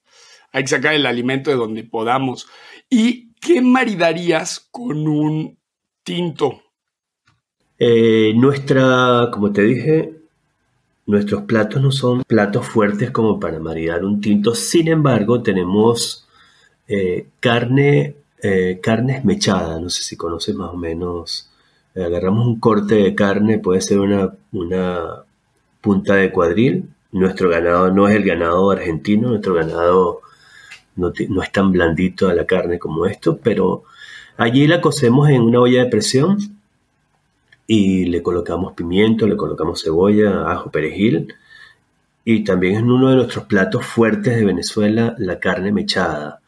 hay 0.53 0.63
que 0.63 0.69
sacar 0.69 0.93
el 0.93 1.05
alimento 1.05 1.49
de 1.49 1.57
donde 1.57 1.83
podamos. 1.83 2.47
¿Y 2.89 3.33
qué 3.41 3.61
maridarías 3.61 4.65
con 4.71 5.07
un 5.09 5.57
tinto? 6.05 6.61
Eh, 7.77 8.31
nuestra, 8.35 9.29
como 9.33 9.51
te 9.51 9.63
dije, 9.63 10.13
nuestros 11.07 11.41
platos 11.43 11.81
no 11.81 11.91
son 11.91 12.23
platos 12.23 12.65
fuertes 12.65 13.11
como 13.11 13.39
para 13.39 13.59
maridar 13.59 14.05
un 14.05 14.21
tinto. 14.21 14.55
Sin 14.55 14.87
embargo, 14.87 15.43
tenemos 15.43 16.25
eh, 16.87 17.27
carne, 17.41 18.15
eh, 18.41 18.79
carne 18.81 19.17
esmechada. 19.17 19.79
No 19.81 19.89
sé 19.89 20.03
si 20.03 20.15
conoces 20.15 20.55
más 20.55 20.69
o 20.71 20.77
menos. 20.77 21.49
Agarramos 21.95 22.47
un 22.47 22.59
corte 22.59 22.95
de 22.95 23.15
carne, 23.15 23.59
puede 23.59 23.81
ser 23.81 23.99
una, 23.99 24.33
una 24.53 25.23
punta 25.81 26.15
de 26.15 26.31
cuadril. 26.31 26.89
Nuestro 27.11 27.49
ganado 27.49 27.91
no 27.91 28.07
es 28.07 28.15
el 28.15 28.23
ganado 28.25 28.71
argentino, 28.71 29.29
nuestro 29.29 29.53
ganado 29.53 30.21
no, 30.95 31.11
es 31.41 31.51
tan 31.51 31.71
blandito 31.71 32.27
a 32.27 32.33
la 32.33 32.45
carne 32.45 32.79
como 32.79 33.05
esto, 33.05 33.37
pero 33.37 33.83
allí 34.37 34.67
la 34.67 34.81
cocemos 34.81 35.29
en 35.29 35.41
una 35.41 35.59
olla 35.59 35.83
de 35.83 35.89
presión 35.89 36.37
y 37.67 38.05
le 38.05 38.21
colocamos 38.21 38.73
pimiento, 38.73 39.27
le 39.27 39.37
colocamos 39.37 39.83
cebolla, 39.83 40.51
ajo, 40.51 40.69
perejil 40.71 41.33
y 42.23 42.43
también 42.43 42.75
en 42.75 42.91
uno 42.91 43.09
de 43.09 43.15
nuestros 43.17 43.45
platos 43.45 43.85
fuertes 43.85 44.35
de 44.35 44.45
Venezuela 44.45 45.15
la 45.17 45.39
carne 45.39 45.71
mechada 45.71 46.41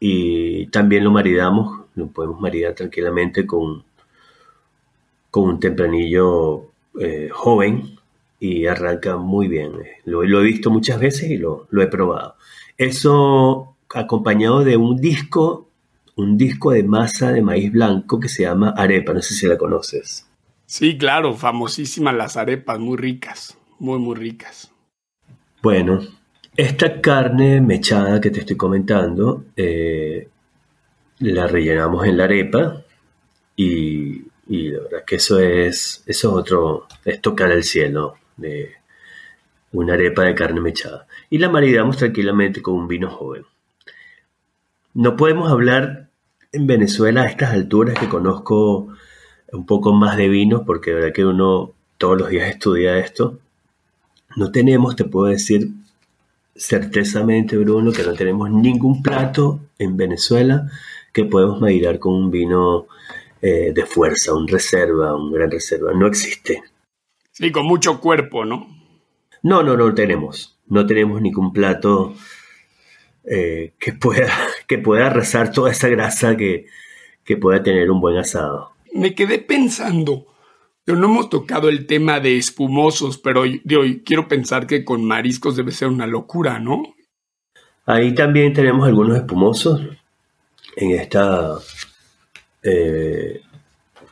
y 0.00 0.66
también 0.66 1.04
lo 1.04 1.10
maridamos, 1.10 1.82
lo 1.94 2.08
podemos 2.08 2.40
maridar 2.40 2.74
tranquilamente 2.74 3.46
con, 3.46 3.84
con 5.30 5.44
un 5.44 5.60
tempranillo 5.60 6.70
eh, 6.98 7.28
joven 7.32 7.98
y 8.40 8.66
arranca 8.66 9.16
muy 9.16 9.46
bien. 9.46 9.74
Lo, 10.04 10.24
he 10.24 10.42
visto 10.42 10.70
muchas 10.70 10.98
veces 10.98 11.30
y 11.30 11.36
lo, 11.36 11.68
he 11.80 11.86
probado. 11.86 12.34
Eso 12.76 13.76
acompañado 13.94 14.64
de 14.64 14.76
un 14.76 14.96
disco, 14.96 15.68
un 16.16 16.36
disco 16.36 16.72
de 16.72 16.82
masa 16.82 17.32
de 17.32 17.42
maíz 17.42 17.72
blanco 17.72 18.20
que 18.20 18.28
se 18.28 18.42
llama 18.42 18.70
arepa, 18.76 19.12
no 19.12 19.22
sé 19.22 19.34
si 19.34 19.46
la 19.46 19.56
conoces. 19.56 20.26
Sí, 20.66 20.96
claro, 20.96 21.34
famosísimas 21.34 22.14
las 22.14 22.36
arepas, 22.36 22.78
muy 22.78 22.96
ricas, 22.96 23.58
muy, 23.78 23.98
muy 23.98 24.14
ricas. 24.16 24.72
Bueno, 25.62 26.00
esta 26.56 27.00
carne 27.00 27.60
mechada 27.60 28.20
que 28.20 28.30
te 28.30 28.40
estoy 28.40 28.56
comentando, 28.56 29.44
eh, 29.56 30.28
la 31.18 31.46
rellenamos 31.46 32.06
en 32.06 32.16
la 32.16 32.24
arepa 32.24 32.82
y, 33.56 34.22
y 34.48 34.70
la 34.70 34.80
verdad 34.82 35.04
que 35.06 35.16
eso 35.16 35.38
es, 35.38 36.02
eso 36.06 36.28
es 36.28 36.34
otro, 36.34 36.86
es 37.04 37.20
tocar 37.20 37.50
el 37.52 37.64
cielo 37.64 38.16
de 38.36 38.72
una 39.72 39.94
arepa 39.94 40.24
de 40.24 40.34
carne 40.34 40.60
mechada 40.60 41.06
y 41.30 41.38
la 41.38 41.48
maridamos 41.48 41.96
tranquilamente 41.96 42.60
con 42.60 42.74
un 42.74 42.88
vino 42.88 43.08
joven. 43.08 43.44
No 44.94 45.16
podemos 45.16 45.50
hablar 45.50 46.10
en 46.52 46.66
Venezuela 46.66 47.22
a 47.22 47.26
estas 47.26 47.52
alturas 47.52 47.98
que 47.98 48.08
conozco 48.08 48.88
un 49.52 49.66
poco 49.66 49.92
más 49.92 50.16
de 50.16 50.28
vinos 50.28 50.62
porque 50.66 50.90
de 50.90 50.96
verdad 50.96 51.12
que 51.14 51.24
uno 51.24 51.72
todos 51.96 52.18
los 52.18 52.28
días 52.28 52.48
estudia 52.48 52.98
esto. 52.98 53.38
No 54.36 54.50
tenemos, 54.50 54.96
te 54.96 55.04
puedo 55.04 55.26
decir 55.26 55.70
certezamente, 56.54 57.56
Bruno, 57.56 57.92
que 57.92 58.02
no 58.02 58.12
tenemos 58.14 58.50
ningún 58.50 59.02
plato 59.02 59.60
en 59.78 59.96
Venezuela 59.96 60.70
que 61.12 61.24
podemos 61.24 61.60
maridar 61.60 61.98
con 61.98 62.14
un 62.14 62.30
vino 62.30 62.86
eh, 63.40 63.72
de 63.74 63.86
fuerza, 63.86 64.34
un 64.34 64.48
reserva, 64.48 65.14
un 65.14 65.32
gran 65.32 65.50
reserva. 65.50 65.92
No 65.94 66.06
existe. 66.06 66.62
Sí, 67.30 67.50
con 67.50 67.66
mucho 67.66 68.00
cuerpo, 68.00 68.44
¿no? 68.44 68.66
No, 69.42 69.62
no, 69.62 69.76
no 69.76 69.94
tenemos. 69.94 70.58
No 70.66 70.86
tenemos 70.86 71.20
ningún 71.20 71.52
plato 71.52 72.14
eh, 73.24 73.72
que, 73.78 73.92
pueda, 73.92 74.32
que 74.66 74.78
pueda 74.78 75.06
arrasar 75.06 75.52
toda 75.52 75.70
esa 75.70 75.88
grasa 75.88 76.36
que, 76.36 76.66
que 77.24 77.36
pueda 77.36 77.62
tener 77.62 77.90
un 77.90 78.00
buen 78.00 78.16
asado. 78.16 78.72
Me 78.92 79.14
quedé 79.14 79.38
pensando, 79.38 80.26
pero 80.84 80.98
no 80.98 81.06
hemos 81.06 81.30
tocado 81.30 81.68
el 81.68 81.86
tema 81.86 82.20
de 82.20 82.36
espumosos, 82.36 83.18
pero 83.18 83.44
de 83.64 83.76
hoy 83.76 84.02
quiero 84.04 84.28
pensar 84.28 84.66
que 84.66 84.84
con 84.84 85.04
mariscos 85.04 85.56
debe 85.56 85.72
ser 85.72 85.88
una 85.88 86.06
locura, 86.06 86.58
¿no? 86.58 86.82
Ahí 87.86 88.14
también 88.14 88.52
tenemos 88.52 88.86
algunos 88.86 89.16
espumosos 89.16 89.80
en 90.76 90.90
esta 90.92 91.58
eh, 92.62 93.42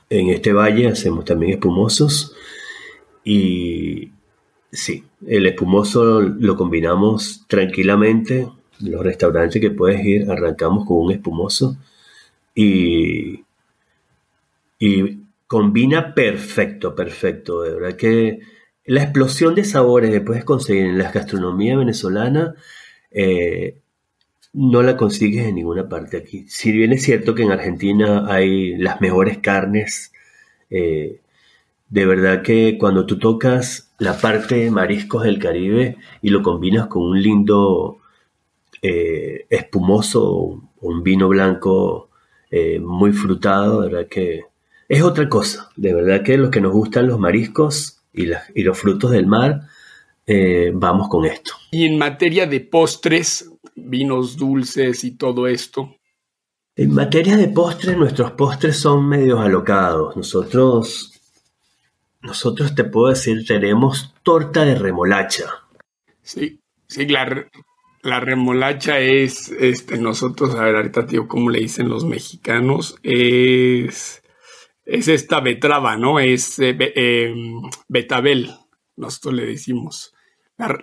en 0.09 0.31
este 0.31 0.53
valle 0.53 0.89
hacemos 0.89 1.25
también 1.25 1.53
espumosos 1.53 2.35
y 3.25 4.11
sí, 4.73 5.05
el 5.27 5.47
espumoso 5.47 6.21
lo 6.21 6.57
combinamos 6.57 7.45
tranquilamente. 7.47 8.49
Los 8.81 9.03
restaurantes 9.03 9.61
que 9.61 9.71
puedes 9.71 10.05
ir, 10.05 10.31
arrancamos 10.31 10.87
con 10.87 10.99
un 10.99 11.13
espumoso 11.13 11.77
y, 12.55 13.45
y 14.79 15.19
combina 15.47 16.15
perfecto, 16.15 16.95
perfecto. 16.95 17.63
De 17.63 17.75
verdad 17.75 17.97
que 17.97 18.41
la 18.85 19.03
explosión 19.03 19.55
de 19.55 19.65
sabores 19.65 20.11
que 20.11 20.21
puedes 20.21 20.45
conseguir 20.45 20.87
en 20.87 20.99
la 20.99 21.13
gastronomía 21.13 21.77
venezolana 21.77 22.55
eh, 23.11 23.77
no 24.53 24.83
la 24.83 24.97
consigues 24.97 25.47
en 25.47 25.57
ninguna 25.57 25.89
parte 25.89 26.17
aquí. 26.17 26.45
Si 26.49 26.73
bien 26.73 26.93
es 26.93 27.03
cierto 27.03 27.35
que 27.35 27.43
en 27.43 27.53
Argentina 27.53 28.27
hay 28.29 28.77
las 28.77 29.01
mejores 29.01 29.39
carnes, 29.39 30.13
eh, 30.71 31.21
de 31.89 32.07
verdad 32.07 32.43
que 32.43 32.79
cuando 32.79 33.07
tú 33.07 33.19
tocas 33.19 33.93
la 33.99 34.19
parte 34.19 34.57
de 34.57 34.71
mariscos 34.71 35.25
del 35.25 35.39
Caribe 35.39 35.97
y 36.23 36.31
lo 36.31 36.43
combinas 36.43 36.87
con 36.87 37.03
un 37.03 37.23
lindo 37.23 38.00
eh, 38.83 39.47
espumoso, 39.51 40.63
un 40.81 41.03
vino 41.03 41.29
blanco 41.29 42.11
eh, 42.51 42.79
muy 42.81 43.13
frutado, 43.13 43.83
de 43.83 43.89
verdad 43.89 44.09
que 44.09 44.43
es 44.89 45.03
otra 45.03 45.29
cosa. 45.29 45.71
De 45.77 45.95
verdad 45.95 46.23
que 46.23 46.37
los 46.37 46.51
que 46.51 46.61
nos 46.61 46.73
gustan 46.73 47.07
los 47.07 47.19
mariscos 47.19 48.03
y, 48.13 48.27
y 48.55 48.63
los 48.63 48.79
frutos 48.79 49.11
del 49.11 49.27
mar, 49.27 49.63
eh, 50.27 50.71
vamos 50.75 51.09
con 51.09 51.25
esto. 51.25 51.53
Y 51.71 51.87
en 51.87 51.99
materia 51.99 52.47
de 52.47 52.61
postres, 52.61 53.51
vinos 53.75 54.37
dulces 54.37 55.05
y 55.05 55.13
todo 55.13 55.47
esto. 55.47 55.97
En 56.77 56.95
materia 56.95 57.37
de 57.37 57.49
postres, 57.49 57.97
nuestros 57.97 58.33
postres 58.33 58.77
son 58.77 59.09
medios 59.09 59.41
alocados. 59.41 60.17
Nosotros 60.17 61.21
nosotros 62.23 62.75
te 62.75 62.85
puedo 62.85 63.09
decir, 63.09 63.47
tenemos 63.47 64.15
torta 64.23 64.65
de 64.65 64.75
remolacha. 64.75 65.45
Sí, 66.23 66.61
sí, 66.87 67.07
la, 67.07 67.49
la 68.03 68.21
remolacha 68.21 68.99
es, 68.99 69.51
este, 69.51 69.99
nosotros, 69.99 70.55
a 70.55 70.65
ver, 70.65 70.77
ahorita 70.77 71.07
tío, 71.07 71.29
¿cómo 71.29 71.51
le 71.51 71.61
dicen 71.61 71.89
los 71.89 72.05
mexicanos? 72.05 72.97
Es, 73.03 74.23
es 74.85 75.09
esta 75.09 75.41
betraba, 75.41 75.97
¿no? 75.97 76.19
Es 76.19 76.59
eh, 76.59 76.77
em, 76.95 77.61
betabel, 77.89 78.51
nosotros 78.97 79.35
le 79.35 79.47
decimos. 79.47 80.15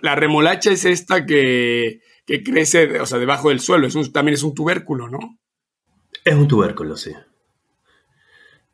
La, 0.02 0.16
remolacha 0.16 0.72
es 0.72 0.84
esta 0.84 1.24
que, 1.24 2.00
que, 2.26 2.42
crece, 2.42 3.00
o 3.00 3.06
sea, 3.06 3.18
debajo 3.18 3.48
del 3.50 3.60
suelo, 3.60 3.86
es 3.86 4.12
también 4.12 4.34
es 4.34 4.42
un 4.42 4.54
tubérculo, 4.54 5.08
¿no? 5.08 5.38
Es 6.24 6.34
un 6.34 6.48
tubérculo, 6.48 6.96
sí. 6.96 7.12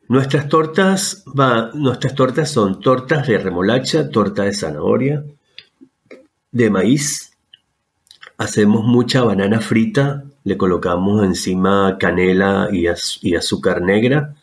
Nuestras 0.07 0.49
tortas, 0.49 1.23
va, 1.27 1.71
nuestras 1.73 2.15
tortas 2.15 2.51
son 2.51 2.79
tortas 2.79 3.27
de 3.27 3.37
remolacha, 3.37 4.09
torta 4.09 4.43
de 4.43 4.53
zanahoria, 4.53 5.23
de 6.51 6.69
maíz. 6.69 7.34
Hacemos 8.37 8.83
mucha 8.83 9.23
banana 9.23 9.61
frita, 9.61 10.25
le 10.43 10.57
colocamos 10.57 11.23
encima 11.23 11.97
canela 11.99 12.69
y, 12.71 12.87
azúcar 13.35 13.81
negra. 13.81 14.35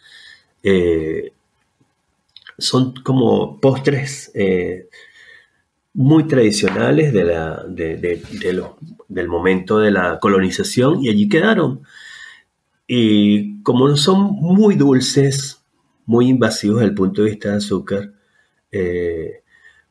Eh, 0.63 1.33
son 2.59 2.95
como 3.03 3.61
postres 3.61 4.31
eh, 4.35 4.89
muy 5.95 6.27
tradicionales 6.27 7.13
del 7.13 9.29
momento 9.29 9.79
de 9.79 9.91
la 9.91 10.19
colonización 10.21 11.05
y 11.05 11.11
allí 11.11 11.29
quedaron. 11.29 11.83
Y 12.87 13.63
como 13.63 13.89
no 13.89 13.97
son 13.97 14.33
muy 14.33 14.77
dulces, 14.77 15.63
muy 16.07 16.29
invasivos 16.29 16.81
desde 16.81 16.91
el 16.91 16.95
punto 16.95 17.23
de 17.23 17.31
vista 17.31 17.51
de 17.51 17.57
azúcar, 17.57 18.13
eh, 18.71 19.43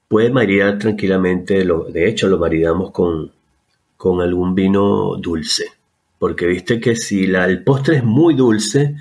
puede 0.08 0.30
maridar 0.30 0.78
tranquilamente, 0.78 1.64
lo, 1.64 1.86
de 1.86 2.10
hecho 2.10 2.28
lo 2.28 2.38
maridamos 2.38 2.92
con, 2.92 3.32
con 4.02 4.20
algún 4.20 4.56
vino 4.56 5.16
dulce. 5.18 5.74
porque 6.18 6.48
viste 6.48 6.80
que 6.80 6.96
si 6.96 7.28
la, 7.28 7.46
el 7.46 7.64
postre 7.64 7.98
es 7.98 8.04
muy 8.04 8.34
dulce 8.34 8.96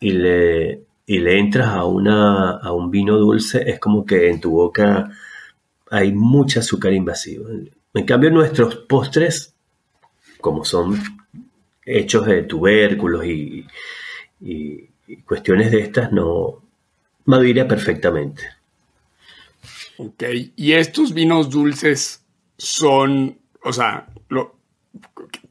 y 0.00 0.12
le, 0.12 0.80
y 1.04 1.18
le 1.18 1.38
entras 1.38 1.68
a, 1.68 1.84
una, 1.84 2.52
a 2.52 2.72
un 2.72 2.90
vino 2.90 3.18
dulce, 3.18 3.62
es 3.70 3.78
como 3.78 4.06
que 4.06 4.30
en 4.30 4.40
tu 4.40 4.52
boca 4.52 5.10
hay 5.90 6.12
mucha 6.12 6.60
azúcar 6.60 6.94
invasiva. 6.94 7.50
En 7.92 8.06
cambio, 8.06 8.30
nuestros 8.30 8.76
postres, 8.76 9.52
como 10.40 10.64
son 10.64 10.98
hechos 11.84 12.24
de 12.24 12.44
tubérculos 12.44 13.26
y, 13.26 13.66
y, 14.40 14.88
cuestiones 15.26 15.70
de 15.70 15.80
estas, 15.80 16.12
no 16.12 16.62
madura 17.26 17.68
perfectamente. 17.68 18.42
Ok, 19.98 20.22
y 20.56 20.72
estos 20.72 21.12
vinos 21.12 21.50
dulces 21.50 22.24
son, 22.56 23.36
o 23.62 23.72
sea, 23.74 24.08
lo, 24.28 24.56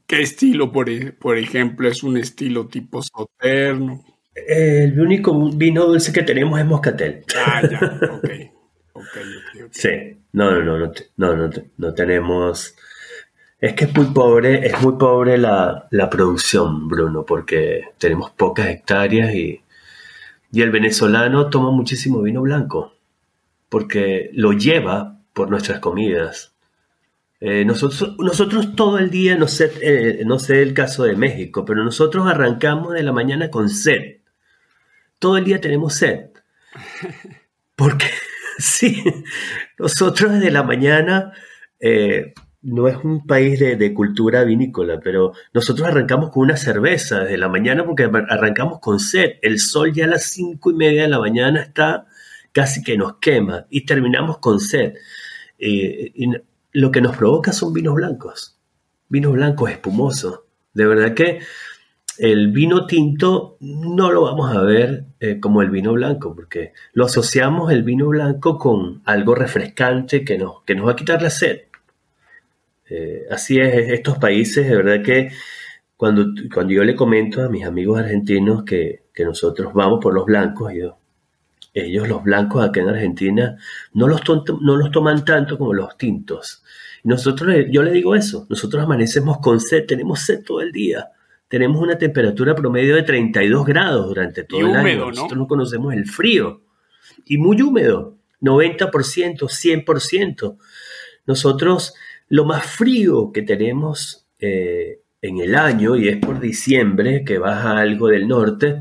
¿qué 0.06 0.22
estilo, 0.22 0.72
por, 0.72 0.88
e, 0.88 1.12
por 1.12 1.38
ejemplo, 1.38 1.88
es 1.88 2.02
un 2.02 2.16
estilo 2.16 2.66
tipo 2.66 3.02
soterno? 3.02 4.04
El 4.34 4.98
único 5.00 5.50
vino 5.50 5.86
dulce 5.86 6.12
que 6.12 6.22
tenemos 6.22 6.58
es 6.58 6.66
moscatel. 6.66 7.24
Ah, 7.36 7.62
ya, 7.62 8.00
ok. 8.12 8.28
Sí, 9.70 9.90
no, 10.32 10.60
no, 10.62 10.78
no, 10.78 10.92
no, 11.16 11.36
no, 11.36 11.50
no, 11.76 11.94
tenemos... 11.94 12.76
Es 13.60 13.74
que 13.74 13.84
es 13.84 13.94
muy 13.94 14.06
pobre, 14.06 14.66
es 14.66 14.80
muy 14.82 14.96
pobre 14.98 15.38
la, 15.38 15.88
producción, 16.10 16.88
Bruno, 16.88 17.24
porque 17.24 17.84
tenemos 17.98 18.30
pocas 18.32 18.66
hectáreas 18.66 19.34
y, 19.34 19.62
y 20.52 20.62
el 20.62 20.70
venezolano 20.70 21.48
toma 21.48 21.70
muchísimo 21.70 22.20
vino 22.20 22.42
blanco, 22.42 22.92
porque 23.70 24.30
lo 24.34 24.52
lleva 24.52 25.18
por 25.32 25.48
nuestras 25.50 25.80
comidas. 25.80 26.53
Eh, 27.40 27.64
nosotros, 27.64 28.16
nosotros 28.18 28.74
todo 28.74 28.98
el 28.98 29.10
día, 29.10 29.36
no 29.36 29.48
sé, 29.48 29.70
eh, 29.82 30.22
no 30.24 30.38
sé 30.38 30.62
el 30.62 30.72
caso 30.72 31.04
de 31.04 31.16
México, 31.16 31.64
pero 31.64 31.84
nosotros 31.84 32.26
arrancamos 32.26 32.94
de 32.94 33.02
la 33.02 33.12
mañana 33.12 33.50
con 33.50 33.68
sed. 33.68 34.18
Todo 35.18 35.36
el 35.36 35.44
día 35.44 35.60
tenemos 35.60 35.94
sed. 35.94 36.30
Porque 37.76 38.06
sí, 38.58 39.02
nosotros 39.78 40.32
desde 40.32 40.50
la 40.50 40.62
mañana, 40.62 41.32
eh, 41.80 42.32
no 42.62 42.88
es 42.88 42.96
un 43.04 43.26
país 43.26 43.60
de, 43.60 43.94
cultura 43.94 44.42
vinícola, 44.42 44.98
pero 44.98 45.34
nosotros 45.52 45.86
arrancamos 45.86 46.30
con 46.30 46.44
una 46.44 46.56
cerveza 46.56 47.20
desde 47.20 47.36
la 47.36 47.48
mañana 47.48 47.84
porque 47.84 48.04
arrancamos 48.04 48.80
con 48.80 49.00
sed. 49.00 49.32
El 49.42 49.58
sol 49.58 49.92
ya 49.92 50.06
a 50.06 50.08
las 50.08 50.30
cinco 50.30 50.70
y 50.70 50.74
media 50.74 51.02
de 51.02 51.08
la 51.08 51.18
mañana 51.18 51.60
está 51.60 52.06
casi 52.52 52.82
que 52.82 52.96
nos 52.96 53.18
quema 53.18 53.66
y 53.68 53.84
terminamos 53.84 54.38
con 54.38 54.60
sed. 54.60 54.94
Eh, 55.58 56.10
y 56.14 56.30
lo 56.74 56.90
que 56.90 57.00
nos 57.00 57.16
provoca 57.16 57.52
son 57.52 57.72
vinos 57.72 57.94
blancos, 57.94 58.58
vinos 59.08 59.32
blancos 59.32 59.70
espumosos. 59.70 60.40
De 60.74 60.86
verdad 60.86 61.14
que 61.14 61.38
el 62.18 62.50
vino 62.52 62.86
tinto 62.86 63.56
no 63.60 64.12
lo 64.12 64.22
vamos 64.22 64.54
a 64.54 64.60
ver 64.60 65.06
eh, 65.20 65.40
como 65.40 65.62
el 65.62 65.70
vino 65.70 65.92
blanco, 65.92 66.34
porque 66.34 66.72
lo 66.92 67.06
asociamos 67.06 67.72
el 67.72 67.84
vino 67.84 68.08
blanco 68.08 68.58
con 68.58 69.02
algo 69.04 69.34
refrescante 69.34 70.24
que 70.24 70.36
nos, 70.36 70.62
que 70.64 70.74
nos 70.74 70.86
va 70.86 70.92
a 70.92 70.96
quitar 70.96 71.22
la 71.22 71.30
sed. 71.30 71.62
Eh, 72.90 73.24
así 73.30 73.58
es, 73.58 73.90
estos 73.90 74.18
países, 74.18 74.68
de 74.68 74.76
verdad 74.76 75.02
que 75.02 75.30
cuando, 75.96 76.26
cuando 76.52 76.72
yo 76.72 76.84
le 76.84 76.96
comento 76.96 77.42
a 77.42 77.48
mis 77.48 77.64
amigos 77.64 77.98
argentinos 78.00 78.64
que, 78.64 79.04
nosotros 79.24 79.72
vamos 79.72 80.00
por 80.02 80.12
los 80.12 80.24
blancos, 80.24 80.72
ellos 80.72 80.94
los 81.74 82.22
blancos 82.22 82.64
acá 82.64 82.80
en 82.80 82.88
Argentina 82.88 83.56
no 83.92 84.06
los, 84.06 84.20
no 84.60 84.76
los 84.76 84.90
toman 84.90 85.24
tanto 85.24 85.58
como 85.58 85.74
los 85.74 85.96
tintos. 85.96 86.62
Nosotros, 87.02 87.54
yo 87.70 87.82
le 87.82 87.90
digo 87.90 88.14
eso, 88.14 88.46
nosotros 88.48 88.84
amanecemos 88.84 89.38
con 89.38 89.60
sed, 89.60 89.84
tenemos 89.86 90.20
sed 90.20 90.42
todo 90.44 90.60
el 90.60 90.72
día 90.72 91.10
tenemos 91.54 91.80
una 91.80 91.96
temperatura 91.96 92.52
promedio 92.54 92.96
de 92.96 93.04
32 93.04 93.64
grados 93.64 94.08
durante 94.08 94.42
todo 94.42 94.60
el 94.60 94.74
año. 94.74 95.10
Nosotros 95.10 95.38
no 95.38 95.46
conocemos 95.46 95.94
el 95.94 96.04
frío. 96.04 96.62
Y 97.26 97.38
muy 97.38 97.62
húmedo, 97.62 98.18
90%, 98.40 98.90
100%. 99.38 100.58
Nosotros 101.26 101.94
lo 102.28 102.44
más 102.44 102.66
frío 102.66 103.30
que 103.32 103.42
tenemos 103.42 104.26
eh, 104.40 105.00
en 105.22 105.38
el 105.38 105.54
año, 105.54 105.94
y 105.94 106.08
es 106.08 106.16
por 106.16 106.40
diciembre, 106.40 107.24
que 107.24 107.38
baja 107.38 107.78
algo 107.78 108.08
del 108.08 108.26
norte, 108.26 108.80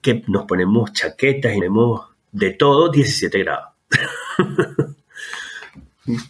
que 0.00 0.22
nos 0.28 0.44
ponemos 0.44 0.92
chaquetas 0.92 1.52
y 1.52 1.60
tenemos 1.60 2.08
de 2.32 2.50
todo 2.52 2.90
17 2.90 3.38
grados. 3.38 3.72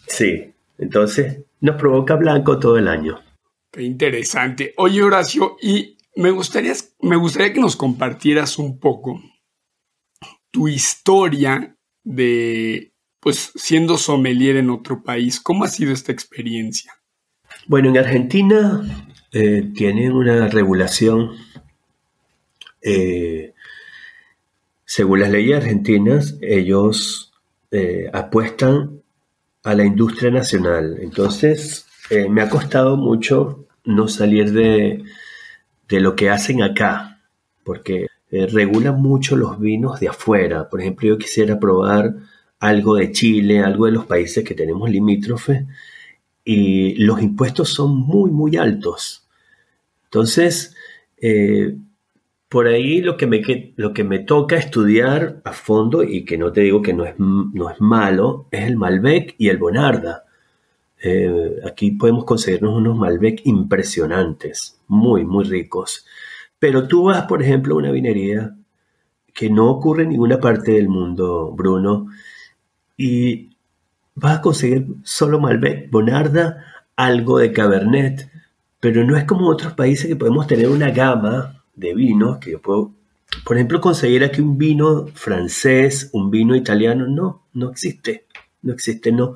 sí, 0.07 0.53
entonces 0.77 1.39
nos 1.61 1.75
provoca 1.75 2.15
blanco 2.15 2.59
todo 2.59 2.77
el 2.77 2.87
año 2.87 3.19
interesante. 3.83 4.73
Oye, 4.77 5.03
Horacio, 5.03 5.57
y 5.61 5.97
me 6.15 6.31
gustaría, 6.31 6.73
me 7.01 7.15
gustaría 7.15 7.53
que 7.53 7.59
nos 7.59 7.75
compartieras 7.75 8.57
un 8.57 8.79
poco 8.79 9.21
tu 10.51 10.67
historia 10.67 11.75
de, 12.03 12.93
pues, 13.19 13.51
siendo 13.55 13.97
sommelier 13.97 14.57
en 14.57 14.69
otro 14.69 15.03
país. 15.03 15.39
¿Cómo 15.39 15.63
ha 15.63 15.69
sido 15.69 15.93
esta 15.93 16.11
experiencia? 16.11 16.93
Bueno, 17.67 17.89
en 17.89 17.97
Argentina 17.97 18.81
eh, 19.31 19.71
tienen 19.75 20.13
una 20.13 20.47
regulación, 20.47 21.35
eh, 22.81 23.46
según 24.87 25.19
las 25.19 25.29
leyes 25.29 25.57
argentinas, 25.57 26.37
ellos 26.41 27.31
eh, 27.69 28.09
apuestan 28.11 29.03
a 29.63 29.75
la 29.75 29.85
industria 29.85 30.31
nacional. 30.31 30.97
Entonces, 31.01 31.85
me 32.29 32.41
ha 32.41 32.49
costado 32.49 32.95
mucho 32.95 33.67
no 33.87 34.07
salir 34.07 34.51
de, 34.51 35.03
lo 35.89 36.15
que 36.15 36.29
hacen 36.29 36.61
acá, 36.61 37.21
porque 37.63 38.07
eh, 38.29 38.47
regulan 38.47 39.01
mucho 39.01 39.35
los 39.35 39.59
vinos 39.59 39.99
de 39.99 40.09
afuera. 40.09 40.69
Por 40.69 40.81
ejemplo, 40.81 41.07
yo 41.07 41.17
quisiera 41.17 41.59
probar 41.59 42.13
algo 42.59 42.95
de 42.95 43.11
Chile, 43.11 43.61
algo 43.61 43.85
de 43.85 43.93
los 43.93 44.05
países 44.05 44.43
que 44.43 44.53
tenemos 44.53 44.89
limítrofe, 44.89 45.65
y 46.43 46.95
los 46.95 47.21
impuestos 47.21 47.69
son 47.69 47.95
muy, 47.95 48.29
muy 48.31 48.57
altos. 48.57 49.27
Entonces, 50.05 50.75
eh, 51.17 51.77
por 52.49 52.67
ahí 52.67 53.01
lo 53.01 53.17
que, 53.17 53.27
me, 53.27 54.19
toca 54.19 54.55
estudiar 54.55 55.41
a 55.43 55.51
fondo, 55.51 56.03
y 56.03 56.23
que 56.25 56.37
no 56.37 56.51
te 56.51 56.61
digo 56.61 56.81
que 56.81 56.93
no 56.93 57.05
es, 57.05 57.15
no 57.19 57.69
es 57.69 57.81
malo, 57.81 58.47
es 58.51 58.63
el 58.63 58.77
Malbec 58.77 59.35
y 59.37 59.49
el 59.49 59.57
Bonarda. 59.57 60.23
Eh, 61.03 61.61
aquí 61.65 61.91
podemos 61.91 62.25
conseguirnos 62.25 62.75
unos 62.75 62.97
Malbec 62.97 63.41
impresionantes, 63.45 64.79
muy, 64.87 65.25
muy 65.25 65.43
ricos. 65.45 66.05
Pero 66.59 66.87
tú 66.87 67.05
vas, 67.05 67.23
por 67.23 67.43
ejemplo, 67.43 67.75
a 67.75 67.77
una 67.79 67.91
vinería 67.91 68.55
que 69.33 69.49
no 69.49 69.69
ocurre 69.69 70.03
en 70.03 70.09
ninguna 70.09 70.39
parte 70.39 70.71
del 70.71 70.89
mundo, 70.89 71.51
Bruno, 71.51 72.07
y 72.97 73.51
vas 74.15 74.39
a 74.39 74.41
conseguir 74.41 74.87
solo 75.03 75.39
Malbec, 75.39 75.91
Bonarda, 75.91 76.63
algo 76.95 77.39
de 77.39 77.51
Cabernet, 77.51 78.31
pero 78.79 79.03
no 79.05 79.17
es 79.17 79.25
como 79.25 79.47
otros 79.49 79.73
países 79.73 80.07
que 80.07 80.15
podemos 80.15 80.47
tener 80.47 80.69
una 80.69 80.91
gama 80.91 81.57
de 81.77 81.93
vinos 81.93 82.39
que 82.39 82.51
yo 82.51 82.61
puedo, 82.61 82.91
por 83.45 83.55
ejemplo, 83.55 83.79
conseguir 83.79 84.23
aquí 84.23 84.41
un 84.41 84.57
vino 84.57 85.07
francés, 85.13 86.09
un 86.13 86.29
vino 86.29 86.55
italiano, 86.55 87.07
no, 87.07 87.47
no 87.53 87.71
existe, 87.71 88.25
no 88.61 88.73
existe, 88.73 89.11
no. 89.11 89.35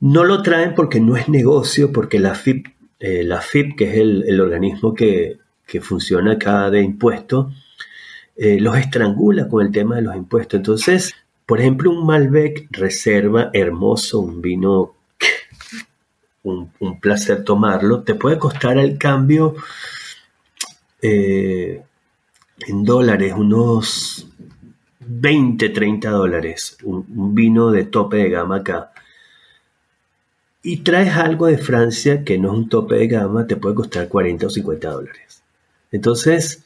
No 0.00 0.24
lo 0.24 0.42
traen 0.42 0.74
porque 0.74 1.00
no 1.00 1.16
es 1.16 1.28
negocio, 1.28 1.92
porque 1.92 2.18
la 2.18 2.34
FIP, 2.34 2.66
eh, 2.98 3.22
la 3.24 3.40
FIP 3.40 3.76
que 3.76 3.90
es 3.90 3.96
el, 3.98 4.40
organismo 4.40 4.94
que, 4.94 5.38
funciona 5.80 6.32
acá 6.32 6.68
de 6.70 6.82
impuestos, 6.82 7.54
eh, 8.36 8.60
los 8.60 8.76
estrangula 8.76 9.48
con 9.48 9.64
el 9.64 9.72
tema 9.72 9.96
de 9.96 10.02
los 10.02 10.14
impuestos. 10.16 10.58
Entonces, 10.58 11.14
por 11.46 11.60
ejemplo, 11.60 11.90
un 11.90 12.04
Malbec 12.04 12.68
reserva 12.70 13.50
hermoso, 13.54 14.20
un 14.20 14.42
vino, 14.42 14.96
un, 16.42 16.70
placer 17.00 17.44
tomarlo, 17.44 18.02
te 18.02 18.14
puede 18.14 18.38
costar 18.38 18.76
el 18.76 18.98
cambio 18.98 19.54
eh, 21.02 21.82
en 22.66 22.84
dólares, 22.84 23.34
unos 23.36 24.28
20, 25.00 25.68
30 25.68 26.10
dólares, 26.10 26.78
un, 26.84 27.34
vino 27.34 27.70
de 27.70 27.84
tope 27.84 28.18
de 28.18 28.30
gama 28.30 28.56
acá 28.56 28.92
y 30.62 30.78
traes 30.78 31.16
algo 31.16 31.46
de 31.46 31.58
Francia 31.58 32.24
que 32.24 32.38
no 32.38 32.52
es 32.52 32.58
un 32.58 32.68
tope 32.68 32.94
de 32.94 33.08
gama, 33.08 33.46
te 33.46 33.56
puede 33.56 33.74
costar 33.74 34.08
40 34.08 34.46
o 34.46 34.50
50 34.50 34.90
dólares. 34.90 35.42
Entonces, 35.90 36.64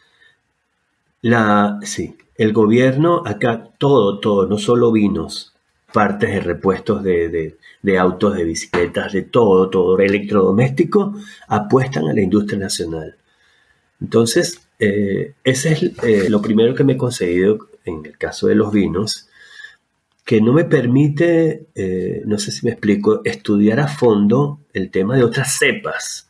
la, 1.22 1.79
sí, 1.83 2.16
el 2.37 2.53
gobierno 2.53 3.22
acá, 3.25 3.70
todo, 3.79 4.20
todo, 4.20 4.46
no 4.46 4.59
solo 4.59 4.92
vinos, 4.92 5.55
partes 5.92 6.31
de 6.31 6.40
repuestos 6.40 7.03
de, 7.03 7.57
autos, 7.99 8.37
de 8.37 8.44
bicicletas, 8.44 9.12
de 9.12 9.22
todo, 9.22 9.70
todo, 9.70 9.99
electrodoméstico, 9.99 11.14
apuestan 11.49 12.07
a 12.09 12.12
la 12.12 12.20
industria 12.20 12.59
nacional. 12.59 13.16
Entonces, 14.00 14.68
eh, 14.78 15.35
ese 15.44 15.72
es 15.72 15.82
eh, 16.02 16.28
lo 16.28 16.42
primero 16.42 16.74
que 16.74 16.85
me 16.85 16.94
he 16.94 16.96
conseguido 16.96 17.68
en 17.85 18.04
el 18.04 18.18
caso 18.18 18.48
de 18.48 18.54
los 18.54 18.72
vinos, 18.72 19.28
que 20.24 20.40
no 20.40 20.52
me 20.52 20.64
permite, 20.64 21.66
eh, 21.74 22.22
no 22.26 22.38
sé 22.38 22.50
si 22.50 22.66
me 22.66 22.72
explico, 22.72 23.22
estudiar 23.24 23.80
a 23.80 23.88
fondo 23.88 24.61
el 24.72 24.90
tema 24.90 25.16
de 25.16 25.24
otras 25.24 25.56
cepas. 25.59 26.24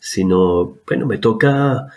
sino, 0.00 0.78
bueno, 0.86 1.06
me 1.06 1.18
toca, 1.18 1.88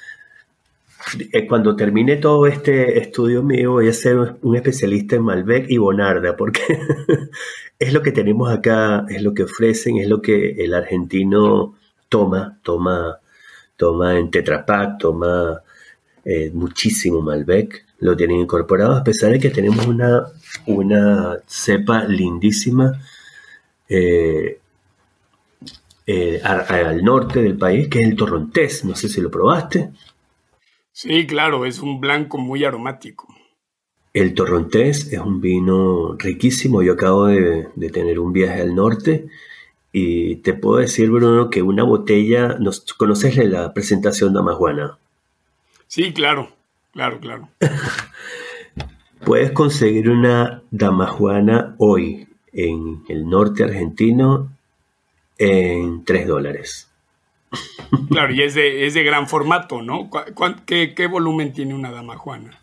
cuando 1.47 1.75
termine 1.75 2.17
todo 2.17 2.47
este 2.47 2.99
estudio 2.99 3.43
mío, 3.43 3.73
voy 3.73 3.89
a 3.89 3.93
ser 3.93 4.37
un 4.41 4.55
especialista 4.55 5.15
en 5.15 5.23
Malbec 5.23 5.69
y 5.69 5.77
Bonarda, 5.77 6.35
porque 6.35 6.61
es 7.79 7.93
lo 7.93 8.01
que 8.01 8.11
tenemos 8.11 8.51
acá, 8.51 9.05
es 9.09 9.21
lo 9.23 9.33
que 9.33 9.43
ofrecen, 9.43 9.97
es 9.97 10.07
lo 10.07 10.21
que 10.21 10.51
el 10.63 10.73
argentino 10.73 11.75
toma, 12.09 12.59
toma, 12.63 13.20
toma 13.81 14.15
en 14.15 14.29
Tetra 14.29 14.63
Pak, 14.63 14.99
toma 14.99 15.59
eh, 16.23 16.51
muchísimo 16.53 17.19
Malbec, 17.19 17.83
lo 17.97 18.15
tienen 18.15 18.41
incorporado, 18.41 18.95
a 18.95 19.03
pesar 19.03 19.31
de 19.31 19.39
que 19.39 19.49
tenemos 19.49 19.87
una, 19.87 20.27
una 20.67 21.39
cepa 21.47 22.03
lindísima 22.03 23.01
eh, 23.89 24.59
eh, 26.05 26.39
al, 26.43 27.03
norte 27.03 27.41
del 27.41 27.57
país, 27.57 27.87
que 27.87 28.01
es 28.01 28.09
el 28.09 28.15
torrontés. 28.15 28.85
No 28.85 28.93
sé 28.95 29.09
si 29.09 29.19
lo 29.19 29.31
probaste. 29.31 29.89
Sí, 30.91 31.25
claro, 31.25 31.65
es 31.65 31.79
un 31.79 31.99
blanco 31.99 32.37
muy 32.37 32.63
aromático. 32.63 33.33
El 34.13 34.35
torrontés 34.35 35.11
es 35.11 35.19
un 35.19 35.41
vino 35.41 36.15
riquísimo. 36.19 36.83
Yo 36.83 36.93
acabo 36.93 37.25
de, 37.25 37.67
tener 37.91 38.19
un 38.19 38.31
viaje 38.31 38.61
al 38.61 38.75
norte 38.75 39.25
y 39.93 40.37
te 40.37 40.53
puedo 40.53 40.77
decir, 40.77 41.09
Bruno, 41.09 41.49
que 41.49 41.61
una 41.61 41.83
botella, 41.83 42.57
¿conoces 42.97 43.35
la 43.37 43.73
presentación 43.73 44.33
de 44.33 44.39
Amajuana? 44.39 44.97
Sí, 45.87 46.13
claro, 46.13 46.49
claro, 46.93 47.19
claro. 47.19 47.49
Puedes 49.25 49.51
conseguir 49.51 50.09
una 50.09 50.63
damajuana 50.71 51.75
hoy 51.77 52.27
en 52.53 53.03
el 53.09 53.29
norte 53.29 53.63
argentino 53.63 54.51
en 55.37 56.05
3 56.05 56.27
dólares. 56.27 56.89
Claro, 58.09 58.33
y 58.33 58.41
es 58.41 58.53
de, 58.53 58.85
es 58.85 58.93
de 58.93 59.03
gran 59.03 59.27
formato, 59.27 59.81
¿no? 59.81 60.09
qué, 60.65 61.07
volumen 61.11 61.51
tiene 61.51 61.75
una 61.75 61.91
damajuana? 61.91 62.57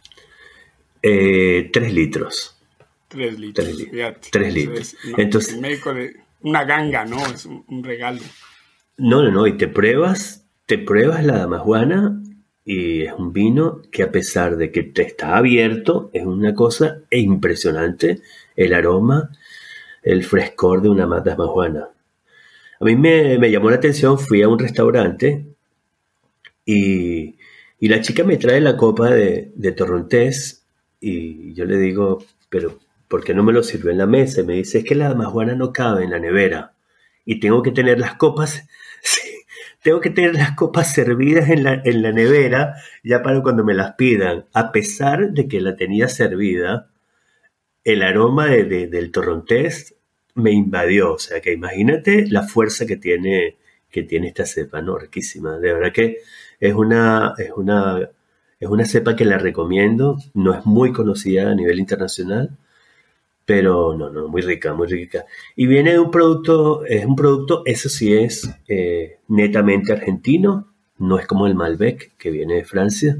Eh, 1.03 1.71
3 1.73 1.93
litros. 1.93 2.57
3 3.09 3.39
litros. 3.39 3.67
3, 4.31 4.55
litros. 4.55 4.97
Entonces, 5.17 5.61
de 5.61 6.17
una 6.41 6.65
ganga, 6.65 7.05
¿no? 7.05 7.25
Es 7.27 7.47
un, 7.47 7.83
regalo. 7.83 8.21
No, 8.97 9.23
no, 9.23 9.31
no. 9.31 9.47
Y 9.47 9.57
te 9.57 9.69
pruebas, 9.69 10.47
te 10.67 10.79
pruebas 10.79 11.25
la 11.25 11.39
damajuana 11.39 12.23
y 12.65 13.03
es 13.03 13.13
un 13.13 13.33
vino 13.33 13.83
que 13.91 14.03
a 14.03 14.13
pesar 14.13 14.57
de 14.57 14.71
que 14.71 14.83
te 14.83 15.03
está 15.03 15.37
abierto, 15.37 16.11
es 16.13 16.25
una 16.25 16.55
cosa 16.55 16.99
impresionante. 17.11 18.21
El 18.57 18.75
aroma, 18.75 19.31
el 20.03 20.25
frescor 20.25 20.83
de 20.83 20.89
una 20.89 21.07
mata 21.07 21.37
majuana. 21.37 21.89
A 22.81 22.85
mí 22.85 22.95
me, 22.97 23.51
llamó 23.51 23.71
la 23.71 23.77
atención, 23.77 24.19
fui 24.19 24.43
a 24.43 24.49
un 24.49 24.59
restaurante 24.59 25.47
y, 26.65 27.37
la 27.81 28.01
chica 28.01 28.25
me 28.25 28.37
trae 28.37 28.61
la 28.61 28.77
copa 28.77 29.11
de, 29.11 29.53
de, 29.55 29.73
torrontés 29.73 30.67
y 31.01 31.55
yo 31.55 31.65
le 31.65 31.79
digo, 31.79 32.19
pero 32.49 32.79
¿por 33.09 33.25
qué 33.25 33.35
no 33.35 33.43
me 33.43 33.53
lo 33.53 33.63
sirvió 33.63 33.91
en 33.91 33.99
la 33.99 34.07
mesa? 34.07 34.43
Y 34.43 34.45
me 34.45 34.55
dice, 34.55 34.79
es 34.79 34.85
que 34.85 34.95
la 34.95 35.15
majuana 35.15 35.55
no 35.55 35.73
cabe 35.73 36.05
en 36.05 36.11
la 36.11 36.19
nevera 36.19 36.75
y 37.25 37.41
tengo 37.41 37.63
que 37.63 37.73
tener 37.73 37.99
las 37.99 38.15
copas, 38.15 38.67
tengo 39.83 40.01
que 40.01 40.11
tener 40.11 40.35
las 40.35 40.53
copas 40.53 40.93
servidas 40.93 41.51
en 41.51 41.65
la, 41.65 41.83
en 41.85 42.03
la 42.03 42.13
nevera 42.13 42.75
ya 43.03 43.23
para 43.23 43.43
cuando 43.43 43.65
me 43.65 43.75
las 43.75 43.95
pidan. 43.95 44.47
A 44.53 44.73
pesar 44.73 45.33
de 45.33 45.49
que 45.49 45.61
la 45.61 45.77
tenía 45.77 46.09
servida, 46.09 46.91
el 47.85 48.03
aroma 48.03 48.47
del 48.47 49.11
torrontés 49.13 49.95
me 50.35 50.53
invadió. 50.53 51.15
O 51.15 51.19
sea 51.19 51.41
que 51.41 51.53
imagínate 51.53 52.27
la 52.29 52.43
fuerza 52.43 52.87
que 52.87 52.97
tiene, 52.97 53.57
que 53.91 54.03
tiene 54.03 54.29
esta 54.29 54.47
cepa, 54.47 54.81
¿no? 54.81 54.99
Riquísima. 54.99 55.59
De 55.59 55.73
verdad 55.73 55.93
que 55.93 56.19
es 56.61 56.75
una, 56.75 57.35
es 57.39 57.51
una, 57.57 58.09
es 58.61 58.69
una 58.69 58.85
cepa 58.85 59.17
que 59.17 59.25
la 59.25 59.39
recomiendo. 59.39 60.17
No 60.35 60.55
es 60.55 60.65
muy 60.65 60.93
conocida 60.93 61.51
a 61.51 61.55
nivel 61.55 61.79
internacional. 61.79 62.57
Pero 63.49 63.97
no, 63.97 64.11
no, 64.11 64.29
muy 64.29 64.43
rica, 64.43 64.75
muy 64.75 64.89
rica. 64.89 65.25
Y 65.57 65.67
viene 65.67 65.93
de 65.93 65.99
un 65.99 66.11
producto, 66.11 66.85
es 66.85 67.07
un 67.07 67.17
producto, 67.17 67.63
eso 67.65 67.89
sí 67.89 68.13
es 68.13 68.47
eh, 68.69 69.21
netamente 69.29 69.91
argentino, 69.91 70.69
no 70.99 71.19
es 71.19 71.27
como 71.27 71.47
el 71.47 71.55
Malbec 71.55 72.15
que 72.19 72.31
viene 72.31 72.57
de 72.57 72.65
Francia. 72.67 73.17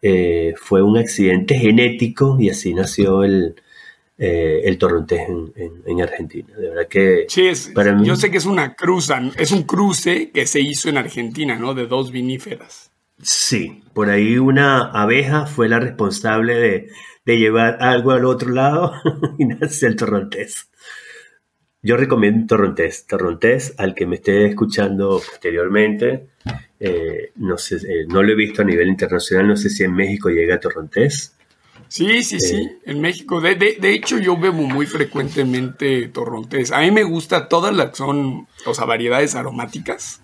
Eh, 0.00 0.54
fue 0.56 0.80
un 0.80 0.96
accidente 0.96 1.58
genético 1.58 2.38
y 2.40 2.48
así 2.48 2.72
nació 2.72 3.24
el, 3.24 3.56
eh, 4.16 4.62
el 4.64 4.78
torrontés 4.78 5.28
en, 5.28 6.00
Argentina. 6.00 6.48
De 6.56 6.70
verdad 6.70 6.88
que. 6.88 7.26
Sí, 7.28 7.50
para 7.74 7.94
mí... 7.94 8.06
yo 8.06 8.16
sé 8.16 8.30
que 8.30 8.38
es 8.38 8.46
una 8.46 8.74
cruza, 8.74 9.20
es 9.36 9.52
un 9.52 9.64
cruce 9.64 10.30
que 10.30 10.46
se 10.46 10.60
hizo 10.60 10.88
en 10.88 10.96
Argentina, 10.96 11.58
¿no? 11.58 11.74
De 11.74 11.86
dos 11.86 12.10
viníferas. 12.10 12.87
Sí, 13.22 13.82
por 13.94 14.10
ahí 14.10 14.38
una 14.38 14.90
abeja 14.90 15.46
fue 15.46 15.68
la 15.68 15.80
responsable 15.80 16.54
de, 16.54 17.36
llevar 17.36 17.82
algo 17.82 18.12
al 18.12 18.24
otro 18.24 18.50
lado 18.52 18.94
y 19.38 19.44
nace 19.44 19.86
el 19.86 19.96
torrontés. 19.96 20.70
Yo 21.82 21.96
recomiendo 21.96 22.46
torrontés. 22.46 23.06
Torrontés, 23.06 23.74
al 23.76 23.94
que 23.94 24.06
me 24.06 24.16
esté 24.16 24.46
escuchando 24.46 25.20
posteriormente, 25.24 26.28
eh, 26.80 27.32
no 27.36 27.58
sé, 27.58 27.76
eh, 27.76 28.06
no 28.08 28.22
lo 28.22 28.32
he 28.32 28.34
visto 28.34 28.62
a 28.62 28.64
nivel 28.64 28.88
internacional, 28.88 29.46
no 29.46 29.56
sé 29.56 29.68
si 29.68 29.84
en 29.84 29.94
México 29.94 30.30
llega 30.30 30.58
torrontés. 30.58 31.34
Sí, 31.88 32.22
sí, 32.22 32.38
sí, 32.40 32.68
en 32.84 33.00
México. 33.00 33.40
De, 33.40 33.54
de, 33.54 33.92
hecho, 33.92 34.18
yo 34.18 34.36
bebo 34.36 34.62
muy 34.62 34.86
frecuentemente 34.86 36.08
torrontés. 36.08 36.70
A 36.70 36.80
mí 36.80 36.90
me 36.90 37.02
gusta 37.02 37.48
todas 37.48 37.74
las 37.74 37.96
son, 37.96 38.46
o 38.66 38.74
sea, 38.74 38.84
variedades 38.84 39.34
aromáticas. 39.34 40.20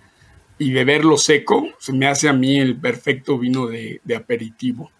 Y 0.59 0.73
beberlo 0.73 1.17
seco 1.17 1.69
se 1.79 1.93
me 1.93 2.07
hace 2.07 2.29
a 2.29 2.33
mí 2.33 2.59
el 2.59 2.77
perfecto 2.77 3.39
vino 3.39 3.67
de, 3.67 4.01
aperitivo. 4.17 4.91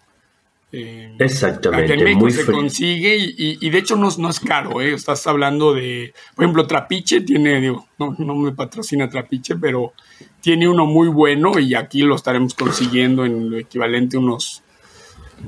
Eh, 0.71 1.15
Exactamente. 1.19 1.93
en 1.93 2.03
México 2.03 2.29
se 2.29 2.45
consigue 2.45 3.15
y, 3.17 3.69
de 3.69 3.77
hecho 3.77 3.95
no, 3.95 4.09
no, 4.17 4.29
es 4.29 4.39
caro. 4.39 4.81
¿eh? 4.81 4.93
Estás 4.93 5.25
hablando 5.27 5.73
de, 5.73 6.13
por 6.35 6.43
ejemplo, 6.43 6.67
Trapiche 6.67 7.21
tiene, 7.21 7.61
digo, 7.61 7.87
no, 7.97 8.15
no 8.17 8.35
me 8.35 8.51
patrocina 8.51 9.09
Trapiche, 9.09 9.55
pero 9.55 9.93
tiene 10.41 10.67
uno 10.67 10.85
muy 10.85 11.07
bueno 11.07 11.57
y 11.59 11.75
aquí 11.75 12.01
lo 12.01 12.15
estaremos 12.15 12.53
consiguiendo 12.53 13.23
en 13.23 13.49
lo 13.49 13.57
equivalente 13.57 14.17
a 14.17 14.19
unos 14.19 14.63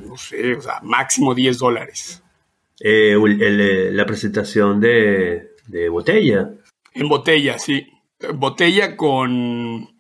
no 0.06 0.18
sé, 0.18 0.56
o 0.56 0.62
sea, 0.62 0.80
máximo 0.84 1.34
10 1.34 1.58
dólares. 1.58 2.24
Eh, 2.80 3.16
eh, 3.16 3.90
la 3.92 4.06
presentación 4.06 4.80
de, 4.80 5.50
botella. 5.90 6.52
En 6.94 7.10
botella, 7.10 7.58
sí. 7.60 7.88
Botella 8.34 8.96
con, 8.96 9.97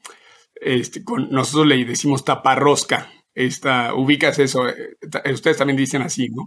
este, 0.62 1.04
con, 1.04 1.30
nosotros 1.30 1.68
le 1.68 1.84
decimos 1.86 2.26
taparrosca. 2.26 3.10
Esta, 3.34 3.94
ubicas 3.94 4.40
eso, 4.40 4.68
eh, 4.68 4.98
ustedes 5.32 5.58
también 5.58 5.78
dicen 5.78 6.02
así, 6.02 6.30
¿no? 6.30 6.44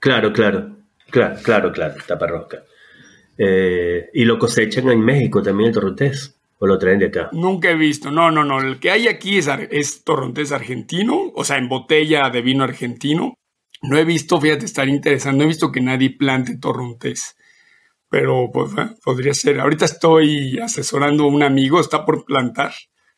Claro, 0.00 0.32
claro, 0.32 0.76
claro, 1.10 1.36
claro, 1.42 1.72
claro, 1.72 1.94
taparrosca. 2.06 2.64
y 3.38 4.24
lo 4.24 4.38
cosechan 4.38 4.88
en 4.90 5.00
México 5.00 5.42
también 5.42 5.68
el 5.68 5.74
torrontés. 5.74 6.36
¿O 6.58 6.66
lo 6.66 6.78
traen 6.78 6.98
de 6.98 7.06
acá? 7.06 7.28
Nunca 7.32 7.70
he 7.70 7.74
visto. 7.74 8.10
No, 8.10 8.30
no, 8.30 8.44
no. 8.44 8.60
El 8.60 8.80
que 8.80 8.90
hay 8.90 9.08
aquí 9.08 9.38
es, 9.38 9.48
es 9.70 10.04
torrontés 10.04 10.52
argentino, 10.52 11.30
o 11.34 11.44
sea, 11.44 11.58
en 11.58 11.68
botella 11.68 12.30
de 12.30 12.40
vino 12.40 12.64
argentino. 12.64 13.34
No 13.82 13.98
he 13.98 14.04
visto, 14.04 14.40
fíjate, 14.40 14.64
estar 14.64 14.88
interesante. 14.88 15.38
No 15.38 15.44
he 15.44 15.48
visto 15.48 15.70
que 15.70 15.82
nadie 15.82 16.16
plante 16.16 16.56
torrontés. 16.56 17.36
Pero 18.08 18.50
pues, 18.52 18.72
podría 19.04 19.34
ser. 19.34 19.60
Ahorita 19.60 19.84
estoy 19.84 20.58
asesorando 20.58 21.24
a 21.24 21.28
un 21.28 21.42
amigo, 21.42 21.78
está 21.78 22.06
por 22.06 22.24
plantar. 22.24 22.72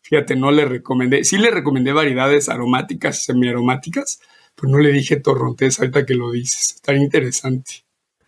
Fíjate, 0.09 0.37
no 0.37 0.51
le 0.51 0.65
recomendé. 0.65 1.23
Sí 1.23 1.37
le 1.37 1.51
recomendé 1.51 1.93
variedades 1.93 2.49
aromáticas, 2.49 3.25
semiaromáticas, 3.25 4.21
pero 4.55 4.73
no 4.73 4.79
le 4.79 4.91
dije 4.91 5.17
torrontés 5.17 5.79
ahorita 5.79 6.07
que 6.07 6.15
lo 6.15 6.31
dices. 6.31 6.77
Está 6.77 6.95
interesante. 6.95 7.85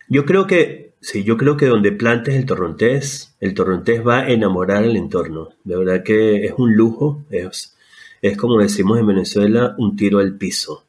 Yo 0.07 0.23
creo 0.23 0.45
que, 0.45 0.93
sí, 1.01 1.23
yo 1.23 1.37
creo 1.37 1.57
que 1.57 1.65
donde 1.65 1.91
plantes 1.91 2.35
el 2.35 2.45
torrontés, 2.45 3.35
el 3.39 3.55
torrontés 3.55 4.05
va 4.05 4.19
a 4.19 4.29
enamorar 4.29 4.83
al 4.83 4.95
entorno. 4.95 5.49
De 5.63 5.75
verdad 5.75 6.03
que 6.03 6.45
es 6.45 6.53
un 6.55 6.75
lujo, 6.75 7.23
es, 7.31 7.75
es 8.21 8.37
como 8.37 8.59
decimos 8.59 8.99
en 8.99 9.07
Venezuela, 9.07 9.73
un 9.79 9.95
tiro 9.95 10.19
al 10.19 10.37
piso. 10.37 10.85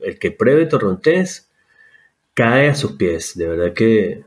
El 0.00 0.18
que 0.18 0.30
pruebe 0.30 0.64
torrontés 0.64 1.50
cae 2.32 2.70
a 2.70 2.74
sus 2.74 2.92
pies. 2.92 3.36
De 3.36 3.48
verdad 3.48 3.74
que, 3.74 4.24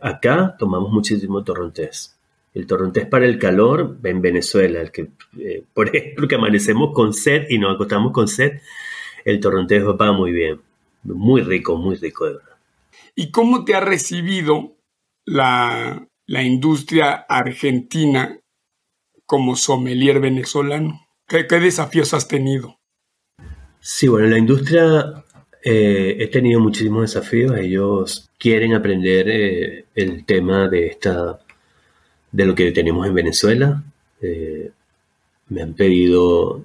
acá 0.00 0.56
tomamos 0.58 0.90
muchísimo 0.90 1.44
torrontés. 1.44 2.16
El 2.54 2.66
torrontés 2.66 3.06
para 3.06 3.24
el 3.24 3.38
calor 3.38 3.98
en 4.04 4.20
Venezuela, 4.20 4.80
el 4.80 4.90
que, 4.90 5.08
eh, 5.38 5.64
por 5.72 5.88
ejemplo, 5.96 6.28
que 6.28 6.34
amanecemos 6.34 6.92
con 6.94 7.14
sed 7.14 7.46
y 7.48 7.58
nos 7.58 7.74
acostamos 7.74 8.12
con 8.12 8.28
sed, 8.28 8.60
el 9.24 9.40
torrontés 9.40 9.84
va 9.84 10.12
muy 10.12 10.32
bien. 10.32 10.60
Muy 11.04 11.42
rico, 11.42 11.76
muy 11.76 11.96
rico, 11.96 12.26
de 12.26 12.34
verdad. 12.34 12.56
¿Y 13.14 13.30
cómo 13.30 13.64
te 13.64 13.74
ha 13.74 13.80
recibido 13.80 14.76
la, 15.24 16.06
industria 16.26 17.12
argentina 17.28 18.38
como 19.26 19.56
sommelier 19.56 20.20
venezolano? 20.20 21.06
¿Qué, 21.26 21.44
desafíos 21.44 22.14
has 22.14 22.28
tenido? 22.28 22.78
Sí, 23.80 24.08
bueno, 24.08 24.28
la 24.28 24.38
industria 24.38 25.24
eh, 25.62 26.16
he 26.20 26.26
tenido 26.28 26.60
muchísimos 26.60 27.02
desafíos. 27.02 27.56
Ellos 27.56 28.30
quieren 28.38 28.74
aprender 28.74 29.28
eh, 29.28 29.86
el 29.94 30.24
tema 30.24 30.68
de 30.68 30.86
esta 30.86 31.40
de 32.32 32.46
lo 32.46 32.54
que 32.54 32.72
tenemos 32.72 33.06
en 33.06 33.14
Venezuela. 33.14 33.84
Eh, 34.20 34.70
me 35.48 35.62
han 35.62 35.74
pedido 35.74 36.64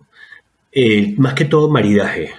eh, 0.71 1.13
más 1.17 1.34
que 1.34 1.45
todo 1.45 1.69
maridaje. 1.69 2.32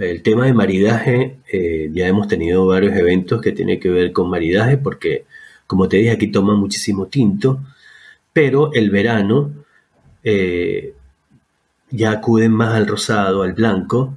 El 0.00 0.22
tema 0.22 0.46
de 0.46 0.54
maridaje, 0.54 1.36
eh, 1.52 1.90
ya 1.92 2.08
hemos 2.08 2.26
tenido 2.26 2.66
varios 2.66 2.96
eventos 2.96 3.42
que 3.42 3.52
tienen 3.52 3.78
que 3.78 3.90
ver 3.90 4.12
con 4.12 4.30
maridaje 4.30 4.78
porque, 4.78 5.26
como 5.66 5.88
te 5.88 5.98
dije, 5.98 6.12
aquí 6.12 6.28
toman 6.28 6.56
muchísimo 6.58 7.06
tinto, 7.06 7.60
pero 8.32 8.72
el 8.72 8.90
verano 8.90 9.52
ya 11.90 12.12
acuden 12.12 12.52
más 12.52 12.74
al 12.74 12.86
rosado, 12.86 13.42
al 13.42 13.52
blanco, 13.52 14.16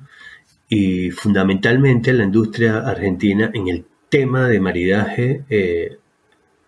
y 0.70 1.12
fundamentalmente 1.12 2.14
la 2.14 2.24
industria 2.24 2.78
argentina 2.80 3.52
en 3.54 3.68
el 3.68 3.86
tema 4.10 4.48
de 4.48 4.60
maridaje 4.60 5.44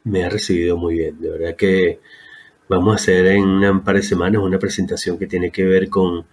me 0.08 0.24
ha 0.24 0.30
recibido 0.30 0.78
muy 0.78 0.96
bien. 0.96 1.20
De 1.20 1.30
verdad 1.30 1.56
que 1.56 2.00
vamos 2.70 2.94
a 2.94 2.96
hacer 2.96 3.28
en 3.28 3.46
un 3.46 3.84
par 3.84 3.96
de 3.96 4.04
semanas 4.04 4.42
una 4.42 4.60
presentación 4.60 5.18
que 5.18 5.28
tiene 5.28 5.52
que 5.52 5.64
ver 5.64 5.90
con 5.90 6.26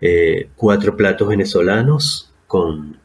eh, 0.00 0.48
cuatro 0.56 0.96
platos 0.96 1.28
venezolanos, 1.28 2.32
con 2.46 2.98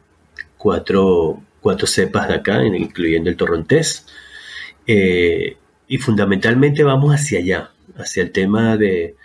cuatro, 0.56 1.42
cuatro 1.60 1.86
cepas 1.86 2.28
de 2.28 2.34
acá, 2.34 2.64
incluyendo 2.64 3.30
el 3.30 3.36
torrontés. 3.36 4.06
Eh, 4.86 5.56
y 5.86 5.98
fundamentalmente 5.98 6.82
vamos 6.82 7.14
hacia 7.14 7.38
allá, 7.38 7.70
hacia 7.96 8.22
el 8.22 8.32
tema 8.32 8.76
de, 8.76 9.16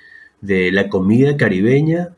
de, 0.41 0.71
la 0.71 0.89
comida 0.89 1.37
caribeña 1.37 2.09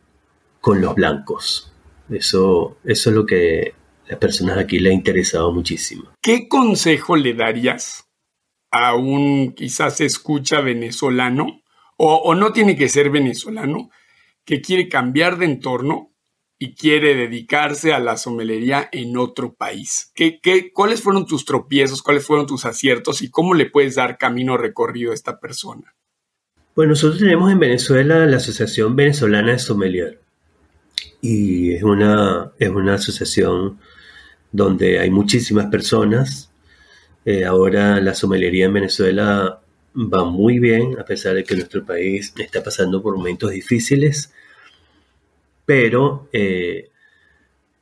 con 0.59 0.81
los 0.81 0.95
blancos. 0.95 1.71
Eso, 2.09 2.77
eso 2.83 3.09
es 3.09 3.15
lo 3.15 3.25
que 3.25 3.73
a 4.05 4.11
las 4.11 4.19
personas 4.19 4.57
aquí 4.57 4.79
les 4.79 4.91
ha 4.91 4.95
interesado 4.95 5.51
muchísimo. 5.51 6.11
¿Qué 6.21 6.47
consejo 6.47 7.15
le 7.15 7.33
darías 7.33 8.10
a 8.71 8.95
un 8.95 9.53
quizás 9.53 10.01
escucha 10.01 10.61
venezolano, 10.61 11.61
o, 11.97 12.33
no 12.33 12.51
tiene 12.51 12.75
que 12.75 12.89
ser 12.89 13.11
venezolano, 13.11 13.91
que 14.43 14.59
quiere 14.59 14.89
cambiar 14.89 15.37
de 15.37 15.45
entorno 15.45 16.11
y 16.57 16.73
quiere 16.73 17.13
dedicarse 17.13 17.93
a 17.93 17.99
la 17.99 18.17
somelería 18.17 18.89
en 18.91 19.17
otro 19.17 19.53
país. 19.53 20.11
¿Qué, 20.15 20.39
qué, 20.41 20.71
cuáles 20.73 21.01
fueron 21.01 21.27
tus 21.27 21.45
tropiezos, 21.45 22.01
cuáles 22.01 22.25
fueron 22.25 22.47
tus 22.47 22.65
aciertos 22.65 23.21
y 23.21 23.29
cómo 23.29 23.53
le 23.53 23.69
puedes 23.69 23.95
dar 23.95 24.17
camino 24.17 24.57
recorrido 24.57 25.11
a 25.11 25.15
esta 25.15 25.39
persona? 25.39 25.93
Bueno, 26.75 26.91
nosotros 26.91 27.19
tenemos 27.19 27.51
en 27.51 27.59
Venezuela 27.59 28.25
la 28.25 28.37
Asociación 28.37 28.95
Venezolana 28.95 29.51
de 29.51 29.59
Sommelier 29.59 30.21
y 31.21 31.73
es 31.73 31.83
una, 31.83 32.51
es 32.57 32.69
una 32.69 32.95
asociación 32.95 33.79
donde 34.51 34.99
hay 34.99 35.11
muchísimas 35.11 35.67
personas 35.67 36.50
eh, 37.25 37.45
ahora 37.45 38.01
la 38.01 38.15
somelería 38.15 38.65
en 38.65 38.73
Venezuela 38.73 39.59
va 39.95 40.25
muy 40.25 40.59
bien, 40.59 40.97
a 40.99 41.05
pesar 41.05 41.35
de 41.35 41.43
que 41.43 41.55
nuestro 41.55 41.85
país 41.85 42.33
está 42.37 42.63
pasando 42.63 43.01
por 43.01 43.15
momentos 43.15 43.51
difíciles. 43.51 44.33
Pero 45.65 46.27
eh, 46.33 46.89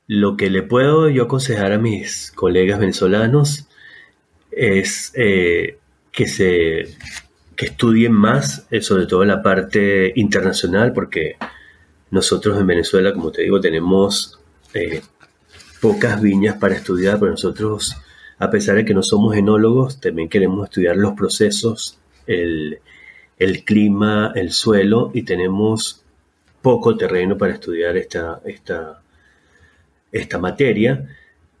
lo 0.06 0.36
que 0.36 0.50
le 0.50 0.62
puedo 0.62 1.08
yo 1.08 1.24
aconsejar 1.24 1.72
a 1.72 1.78
mis 1.78 2.32
colegas 2.32 2.78
venezolanos 2.78 3.66
es 4.50 5.12
eh, 5.14 5.78
que 6.12 6.26
se 6.26 6.96
que 7.56 7.66
estudien 7.66 8.12
más, 8.12 8.66
sobre 8.80 9.06
todo 9.06 9.22
la 9.26 9.42
parte 9.42 10.14
internacional, 10.16 10.94
porque 10.94 11.36
nosotros 12.10 12.58
en 12.58 12.66
Venezuela, 12.66 13.12
como 13.12 13.30
te 13.30 13.42
digo, 13.42 13.60
tenemos 13.60 14.40
pocas 15.82 16.22
viñas 16.22 16.56
para 16.56 16.74
estudiar, 16.74 17.18
pero 17.20 17.32
nosotros 17.32 18.00
a 18.40 18.50
pesar 18.50 18.76
de 18.76 18.86
que 18.86 18.94
no 18.94 19.02
somos 19.02 19.36
enólogos, 19.36 20.00
también 20.00 20.30
queremos 20.30 20.64
estudiar 20.64 20.96
los 20.96 21.12
procesos, 21.12 21.98
el, 22.26 22.80
clima, 23.66 24.32
el 24.34 24.50
suelo 24.50 25.10
y 25.12 25.22
tenemos 25.22 26.02
poco 26.62 26.96
terreno 26.96 27.36
para 27.36 27.52
estudiar 27.52 27.98
esta, 27.98 28.40
materia. 30.40 31.06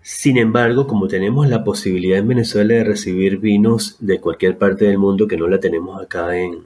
Sin 0.00 0.38
embargo, 0.38 0.86
como 0.86 1.06
tenemos 1.06 1.50
la 1.50 1.62
posibilidad 1.64 2.18
en 2.18 2.28
Venezuela 2.28 2.72
de 2.72 2.84
recibir 2.84 3.36
vinos 3.36 3.96
de 4.00 4.18
cualquier 4.18 4.56
parte 4.56 4.86
del 4.86 4.96
mundo 4.96 5.28
que 5.28 5.36
no 5.36 5.48
la 5.48 5.60
tenemos 5.60 6.00
acá 6.00 6.34
en, 6.38 6.64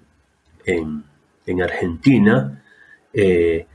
en, 0.64 1.61
Argentina, 1.61 2.62
eh, 3.12 3.66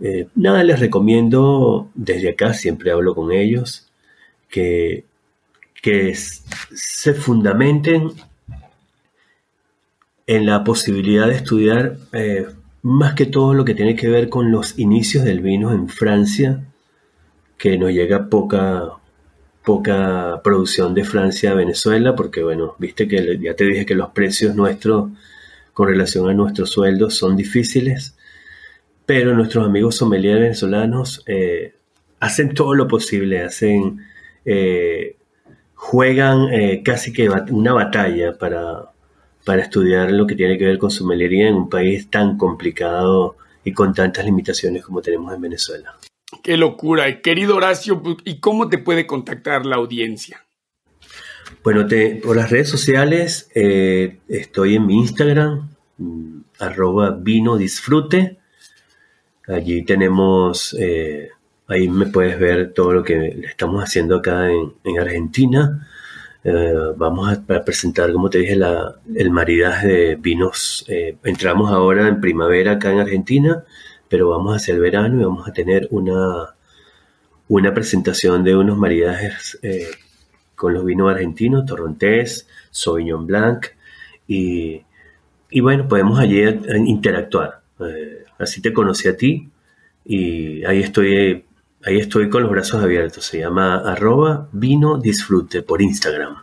eh, 0.00 0.28
nada, 0.34 0.64
les 0.64 0.80
recomiendo 0.80 1.90
desde 1.94 2.30
acá, 2.30 2.54
siempre 2.54 2.90
hablo 2.90 3.14
con 3.14 3.32
ellos, 3.32 3.90
que 4.48 5.04
que 5.84 6.14
se 6.14 7.12
fundamenten 7.12 8.12
en 10.26 10.46
la 10.46 10.64
posibilidad 10.64 11.26
de 11.26 11.34
estudiar 11.34 11.98
eh, 12.14 12.46
más 12.80 13.12
que 13.12 13.26
todo 13.26 13.52
lo 13.52 13.66
que 13.66 13.74
tiene 13.74 13.94
que 13.94 14.08
ver 14.08 14.30
con 14.30 14.50
los 14.50 14.78
inicios 14.78 15.24
del 15.24 15.42
vino 15.42 15.74
en 15.74 15.90
Francia, 15.90 16.64
que 17.58 17.76
nos 17.76 17.90
llega 17.90 18.30
poca, 18.30 18.92
poca 19.62 20.40
producción 20.42 20.94
de 20.94 21.04
Francia 21.04 21.50
a 21.50 21.54
Venezuela, 21.54 22.16
porque 22.16 22.42
bueno, 22.42 22.76
viste 22.78 23.06
que 23.06 23.38
ya 23.38 23.54
te 23.54 23.66
dije 23.66 23.84
que 23.84 23.94
los 23.94 24.08
precios 24.08 24.56
nuestros 24.56 25.10
con 25.74 25.88
relación 25.88 26.30
a 26.30 26.32
nuestros 26.32 26.70
sueldos 26.70 27.12
son 27.12 27.36
difíciles, 27.36 28.16
pero 29.04 29.34
nuestros 29.34 29.66
amigos 29.66 29.96
sommeliers 29.96 30.40
venezolanos 30.40 31.22
eh, 31.26 31.74
hacen 32.20 32.54
todo 32.54 32.72
lo 32.72 32.88
posible, 32.88 33.42
hacen 33.42 34.00
eh, 34.46 35.16
juegan 35.84 36.48
eh, 36.50 36.82
casi 36.82 37.12
que 37.12 37.28
una 37.28 37.74
batalla 37.74 38.38
para, 38.38 38.90
para 39.44 39.60
estudiar 39.60 40.10
lo 40.10 40.26
que 40.26 40.34
tiene 40.34 40.56
que 40.56 40.64
ver 40.64 40.78
con 40.78 40.90
su 40.90 41.06
melería 41.06 41.46
en 41.46 41.54
un 41.56 41.68
país 41.68 42.08
tan 42.10 42.38
complicado 42.38 43.36
y 43.62 43.72
con 43.72 43.92
tantas 43.92 44.24
limitaciones 44.24 44.82
como 44.82 45.02
tenemos 45.02 45.34
en 45.34 45.42
Venezuela. 45.42 45.94
Qué 46.42 46.56
locura. 46.56 47.20
Querido 47.20 47.56
Horacio, 47.56 48.02
¿y 48.24 48.40
cómo 48.40 48.70
te 48.70 48.78
puede 48.78 49.06
contactar 49.06 49.66
la 49.66 49.76
audiencia? 49.76 50.46
Bueno, 51.62 51.86
te, 51.86 52.16
por 52.16 52.34
las 52.34 52.50
redes 52.50 52.70
sociales 52.70 53.50
eh, 53.54 54.20
estoy 54.26 54.76
en 54.76 54.86
mi 54.86 54.96
Instagram, 54.96 55.68
mm, 55.98 56.40
arroba 56.60 57.10
vino 57.10 57.58
disfrute. 57.58 58.38
Allí 59.46 59.84
tenemos 59.84 60.74
eh, 60.80 61.28
Ahí 61.66 61.88
me 61.88 62.06
puedes 62.06 62.38
ver 62.38 62.74
todo 62.74 62.92
lo 62.92 63.02
que 63.02 63.40
estamos 63.48 63.82
haciendo 63.82 64.16
acá 64.16 64.50
en, 64.50 64.98
Argentina. 64.98 65.88
Eh, 66.44 66.74
vamos 66.96 67.32
a, 67.32 67.64
presentar, 67.64 68.12
como 68.12 68.28
te 68.28 68.38
dije, 68.38 68.58
el 69.14 69.30
maridaje 69.30 69.88
de 69.88 70.16
vinos. 70.16 70.84
Eh, 70.88 71.16
entramos 71.24 71.72
ahora 71.72 72.06
en 72.08 72.20
primavera 72.20 72.72
acá 72.72 72.92
en 72.92 73.00
Argentina, 73.00 73.64
pero 74.08 74.28
vamos 74.28 74.56
hacia 74.56 74.74
el 74.74 74.80
verano 74.80 75.20
y 75.20 75.24
vamos 75.24 75.48
a 75.48 75.52
tener 75.52 75.88
una, 75.90 76.54
una 77.48 77.72
presentación 77.72 78.44
de 78.44 78.56
unos 78.56 78.76
maridajes 78.76 79.58
eh, 79.62 79.88
con 80.54 80.74
los 80.74 80.84
vinos 80.84 81.10
argentinos, 81.10 81.64
Torrontés, 81.64 82.46
Sauvignon 82.70 83.26
Blanc, 83.26 83.68
y, 84.28 84.82
y 85.50 85.60
bueno, 85.60 85.88
podemos 85.88 86.18
allí 86.20 86.42
interactuar. 86.86 87.62
así 88.38 88.60
te 88.60 88.72
conocí 88.72 89.08
a 89.08 89.16
ti 89.16 89.50
y 90.04 90.64
ahí 90.64 90.80
estoy 90.80 91.44
Ahí 91.86 91.98
estoy 91.98 92.30
con 92.30 92.42
los 92.42 92.50
brazos 92.50 92.82
abiertos. 92.82 93.26
Se 93.26 93.40
llama 93.40 93.76
arroba 93.76 94.48
vino 94.52 94.98
disfrute 94.98 95.62
por 95.62 95.82
Instagram. 95.82 96.36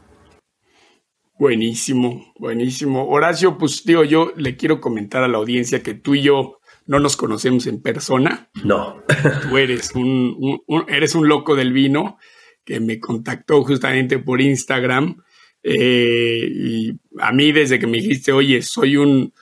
Buenísimo, 1.39 2.32
buenísimo. 2.38 3.10
Horacio, 3.10 3.58
pues 3.58 3.84
digo, 3.84 4.04
yo 4.04 4.32
le 4.36 4.56
quiero 4.56 4.80
comentar 4.80 5.23
a 5.23 5.27
la 5.27 5.39
audiencia 5.39 5.82
que 5.82 5.95
tú 5.95 6.13
y 6.13 6.21
yo 6.21 6.60
no 6.86 6.99
nos 6.99 7.17
conocemos 7.17 7.65
en 7.65 7.82
persona. 7.82 8.51
No. 8.63 9.01
Tú 9.49 9.58
eres 9.58 9.95
un, 9.95 10.62
eres 10.88 11.15
un 11.15 11.27
loco 11.27 11.56
del 11.56 11.73
vino 11.73 12.19
que 12.63 12.80
me 12.80 12.99
contactó 12.99 13.63
justamente 13.63 14.19
por 14.19 14.41
Instagram. 14.41 15.23
Eh, 15.63 16.47
y 16.54 16.91
a 17.19 17.32
mí 17.32 17.51
desde 17.51 17.80
que 17.80 17.88
me 17.88 17.97
dijiste, 17.97 18.32
oye, 18.32 18.62
soy 18.62 18.97
un 18.97 19.34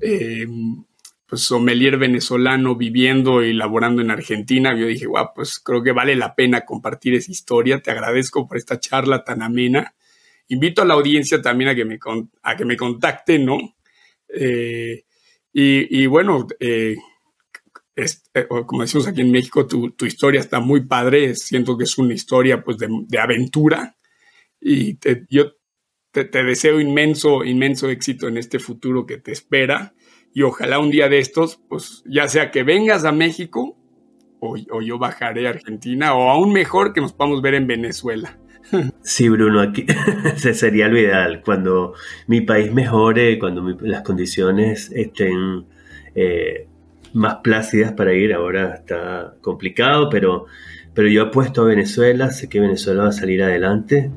eh, 0.00 0.46
pues 1.30 1.42
sommelier 1.42 1.96
venezolano 1.96 2.74
viviendo 2.74 3.44
y 3.44 3.52
laborando 3.52 4.02
en 4.02 4.10
Argentina, 4.10 4.76
yo 4.76 4.88
dije, 4.88 5.06
guau, 5.06 5.28
pues 5.32 5.60
creo 5.60 5.80
que 5.80 5.92
vale 5.92 6.16
la 6.16 6.34
pena 6.34 6.62
compartir 6.62 7.14
esa 7.14 7.30
historia. 7.30 7.80
Te 7.80 7.92
agradezco 7.92 8.48
por 8.48 8.56
esta 8.56 8.80
charla 8.80 9.22
tan 9.22 9.40
amena. 9.40 9.94
Invito 10.48 10.82
a 10.82 10.84
la 10.84 10.94
audiencia 10.94 11.40
también 11.40 11.70
a 11.70 11.76
que 11.76 11.84
me, 11.84 12.00
a 12.42 12.56
que 12.56 12.64
me 12.64 12.76
contacte, 12.76 13.38
¿no? 13.38 13.58
Eh, 14.28 15.04
y, 15.52 16.06
bueno, 16.06 16.48
eh, 16.58 16.96
eh, 17.94 18.46
como 18.66 18.82
decimos 18.82 19.06
aquí 19.06 19.20
en 19.20 19.30
México, 19.30 19.68
tu, 19.68 19.94
historia 20.04 20.40
está 20.40 20.58
muy 20.58 20.84
padre. 20.84 21.36
Siento 21.36 21.78
que 21.78 21.84
es 21.84 21.96
una 21.96 22.12
historia 22.12 22.64
pues, 22.64 22.76
de, 22.78 23.18
aventura. 23.20 23.96
Y 24.60 24.98
yo 25.28 25.52
te, 26.10 26.24
te 26.24 26.42
deseo 26.42 26.80
inmenso, 26.80 27.44
inmenso 27.44 27.88
éxito 27.88 28.26
en 28.26 28.36
este 28.36 28.58
futuro 28.58 29.06
que 29.06 29.18
te 29.18 29.30
espera 29.30 29.94
y 30.32 30.42
ojalá 30.42 30.78
un 30.78 30.90
día 30.90 31.08
de 31.08 31.18
estos, 31.18 31.60
pues 31.68 32.02
ya 32.06 32.28
sea 32.28 32.50
que 32.50 32.62
vengas 32.62 33.04
a 33.04 33.12
México 33.12 33.76
o, 34.38 34.56
yo 34.56 34.98
bajaré 34.98 35.46
a 35.46 35.50
Argentina 35.50 36.14
o 36.14 36.30
aún 36.30 36.52
mejor 36.52 36.92
que 36.92 37.00
nos 37.00 37.12
podamos 37.12 37.42
ver 37.42 37.54
en 37.54 37.66
Venezuela. 37.66 38.38
Sí, 39.02 39.28
Bruno, 39.28 39.60
aquí 39.60 39.84
ese 40.24 40.54
sería 40.54 40.86
lo 40.86 40.98
ideal. 40.98 41.42
Cuando 41.44 41.94
mi 42.28 42.40
país 42.40 42.72
mejore, 42.72 43.38
cuando 43.38 43.76
las 43.80 44.02
condiciones 44.02 44.92
estén 44.92 45.66
eh, 46.14 46.68
más 47.12 47.36
plácidas 47.36 47.92
para 47.92 48.14
ir. 48.14 48.32
Ahora 48.32 48.74
está 48.74 49.34
complicado, 49.40 50.08
pero, 50.08 50.46
pero 50.94 51.08
yo 51.08 51.22
apuesto 51.22 51.62
a 51.62 51.64
Venezuela. 51.64 52.30
Sé 52.30 52.48
que 52.48 52.60
Venezuela 52.60 53.04
va 53.04 53.08
a 53.08 53.12
salir 53.12 53.42
adelante. 53.42 54.10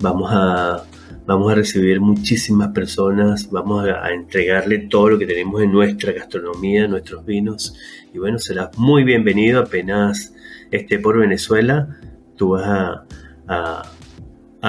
Vamos 0.00 0.30
a, 0.32 0.84
vamos 1.28 1.52
a 1.52 1.56
recibir 1.56 2.00
muchísimas 2.00 2.68
personas. 2.68 3.50
Vamos 3.50 3.86
a, 3.86 4.10
entregarle 4.12 4.78
todo 4.78 5.10
lo 5.10 5.18
que 5.18 5.26
tenemos 5.26 5.62
en 5.62 5.70
nuestra 5.70 6.12
gastronomía, 6.12 6.88
nuestros 6.88 7.24
vinos. 7.26 7.74
Y 8.14 8.18
bueno, 8.18 8.38
serás 8.38 8.76
muy 8.78 9.04
bienvenido 9.04 9.60
apenas 9.60 10.32
esté 10.70 10.98
por 10.98 11.18
Venezuela. 11.18 11.98
Tú 12.34 12.50
vas 12.50 13.02
a, 13.46 13.82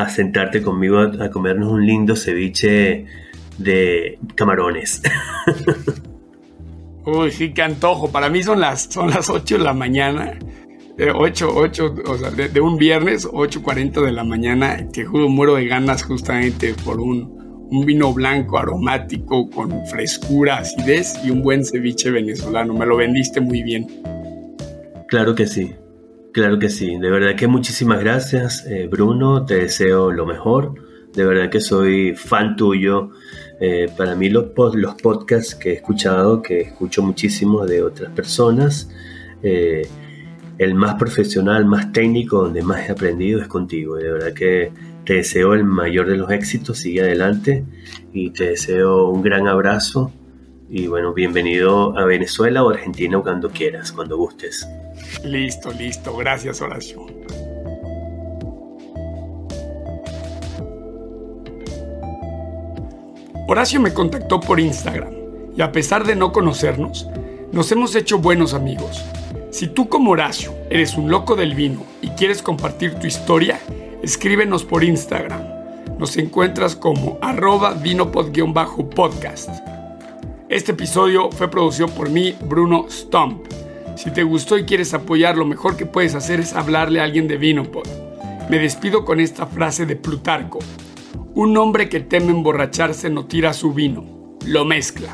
sentarte 0.10 0.62
conmigo 0.62 1.00
a 1.00 1.30
comernos 1.32 1.72
un 1.72 1.86
lindo 1.86 2.18
ceviche 2.18 3.06
de 3.58 4.20
camarones. 4.36 5.02
Uy, 7.06 7.32
sí, 7.32 7.54
qué 7.54 7.62
antojo. 7.62 8.12
Para 8.12 8.30
mí 8.30 8.44
son 8.44 8.60
las, 8.60 8.84
son 8.84 9.10
las 9.12 9.30
8 9.30 9.60
de 9.60 9.64
la 9.64 9.74
mañana. 9.74 10.38
8, 11.00 11.54
8, 11.56 11.96
o 12.06 12.18
sea, 12.18 12.32
de, 12.32 12.62
un 12.62 12.78
viernes, 12.78 13.28
8.40 13.28 14.04
de 14.06 14.12
la 14.12 14.24
mañana. 14.24 14.78
Juro, 15.08 15.30
muero 15.30 15.56
de 15.56 15.68
ganas 15.68 16.04
justamente 16.04 16.76
por 16.84 17.00
un, 17.00 17.68
un 17.72 17.86
vino 17.86 18.14
blanco 18.14 18.58
aromático 18.58 19.50
con 19.50 19.86
frescura, 19.86 20.58
acidez 20.58 21.20
y 21.24 21.30
un 21.30 21.42
buen 21.42 21.64
ceviche 21.64 22.12
venezolano. 22.12 22.74
Me 22.74 22.86
lo 22.86 22.98
vendiste 22.98 23.40
muy 23.40 23.64
bien. 23.64 23.88
Claro 25.08 25.36
que 25.36 25.48
sí, 25.48 25.74
claro 26.34 26.60
que 26.60 26.70
sí. 26.70 26.98
De 26.98 27.10
verdad 27.10 27.36
que 27.36 27.48
muchísimas 27.48 28.00
gracias, 28.00 28.66
eh, 28.68 28.88
Bruno. 28.88 29.46
Te 29.46 29.56
deseo 29.56 30.12
lo 30.12 30.26
mejor. 30.26 30.74
De 31.14 31.26
verdad 31.26 31.50
que 31.50 31.62
soy 31.62 32.14
fan 32.16 32.56
tuyo. 32.56 33.12
Eh, 33.62 33.88
para 33.98 34.16
mí 34.16 34.30
los, 34.30 34.48
los 34.76 34.96
podcasts 34.96 35.56
que 35.56 35.72
he 35.72 35.74
escuchado, 35.74 36.42
que 36.42 36.62
escucho 36.62 37.04
muchísimo 37.04 37.66
de 37.66 37.84
otras 37.84 38.12
personas, 38.12 38.90
eh, 39.44 39.88
el 40.60 40.76
más 40.76 40.96
profesional, 40.96 41.66
más 41.66 41.92
técnico, 41.94 42.44
donde 42.44 42.62
más 42.62 42.88
he 42.88 42.92
aprendido 42.92 43.42
es 43.42 43.48
contigo. 43.48 43.96
De 43.96 44.12
verdad 44.12 44.34
que 44.34 44.72
te 45.06 45.16
deseo 45.16 45.54
el 45.54 45.64
mayor 45.64 46.08
de 46.08 46.18
los 46.18 46.30
éxitos, 46.30 46.80
sigue 46.80 47.02
adelante 47.02 47.64
y 48.14 48.32
te 48.32 48.50
deseo 48.50 49.08
un 49.08 49.22
gran 49.22 49.48
abrazo. 49.48 50.12
Y 50.70 50.88
bueno, 50.88 51.14
bienvenido 51.14 51.98
a 51.98 52.04
Venezuela 52.04 52.62
o 52.64 52.70
Argentina 52.70 53.20
cuando 53.20 53.50
quieras, 53.50 53.94
cuando 53.94 54.18
gustes. 54.18 54.68
Listo, 55.24 55.72
listo. 55.72 56.16
Gracias, 56.18 56.62
Horacio. 56.62 57.06
Horacio 63.48 63.80
me 63.80 63.94
contactó 63.94 64.42
por 64.42 64.60
Instagram 64.60 65.14
y 65.56 65.62
a 65.62 65.72
pesar 65.72 66.06
de 66.06 66.18
no 66.18 66.34
conocernos, 66.34 67.08
nos 67.54 67.72
hemos 67.72 67.96
hecho 67.96 68.20
buenos 68.20 68.54
amigos. 68.54 69.04
Si 69.52 69.66
tú 69.68 69.90
como 69.90 70.12
Horacio 70.12 70.54
eres 70.70 70.96
un 70.96 71.10
loco 71.10 71.36
del 71.36 71.56
vino 71.56 71.84
y 72.04 72.10
quieres 72.10 72.44
compartir 72.44 72.96
tu 72.96 73.08
historia, 73.08 73.60
escríbenos 74.04 74.64
por 74.64 74.84
Instagram. 74.84 75.42
Nos 75.98 76.18
encuentras 76.18 76.76
como 76.76 77.18
arroba 77.20 77.74
vinopod-podcast. 77.74 79.50
Este 80.50 80.74
episodio 80.74 81.32
fue 81.32 81.50
producido 81.50 81.88
por 81.88 82.12
mí, 82.12 82.36
Bruno 82.42 82.86
Stump. 82.92 83.48
Si 83.96 84.12
te 84.12 84.22
gustó 84.22 84.56
y 84.56 84.66
quieres 84.66 84.94
apoyar, 84.94 85.36
lo 85.36 85.46
mejor 85.46 85.76
que 85.76 85.88
puedes 85.88 86.14
hacer 86.14 86.40
es 86.40 86.54
hablarle 86.54 87.02
a 87.02 87.04
alguien 87.04 87.28
de 87.28 87.38
Vinopod. 87.38 87.88
Me 88.50 88.60
despido 88.60 89.04
con 89.04 89.20
esta 89.20 89.48
frase 89.48 89.88
de 89.88 89.96
Plutarco. 89.96 90.60
Un 91.34 91.58
hombre 91.58 91.90
que 91.90 92.00
teme 92.00 92.32
emborracharse 92.32 93.10
no 93.10 93.26
tira 93.26 93.54
su 93.54 93.74
vino, 93.74 94.38
lo 94.46 94.64
mezcla. 94.64 95.12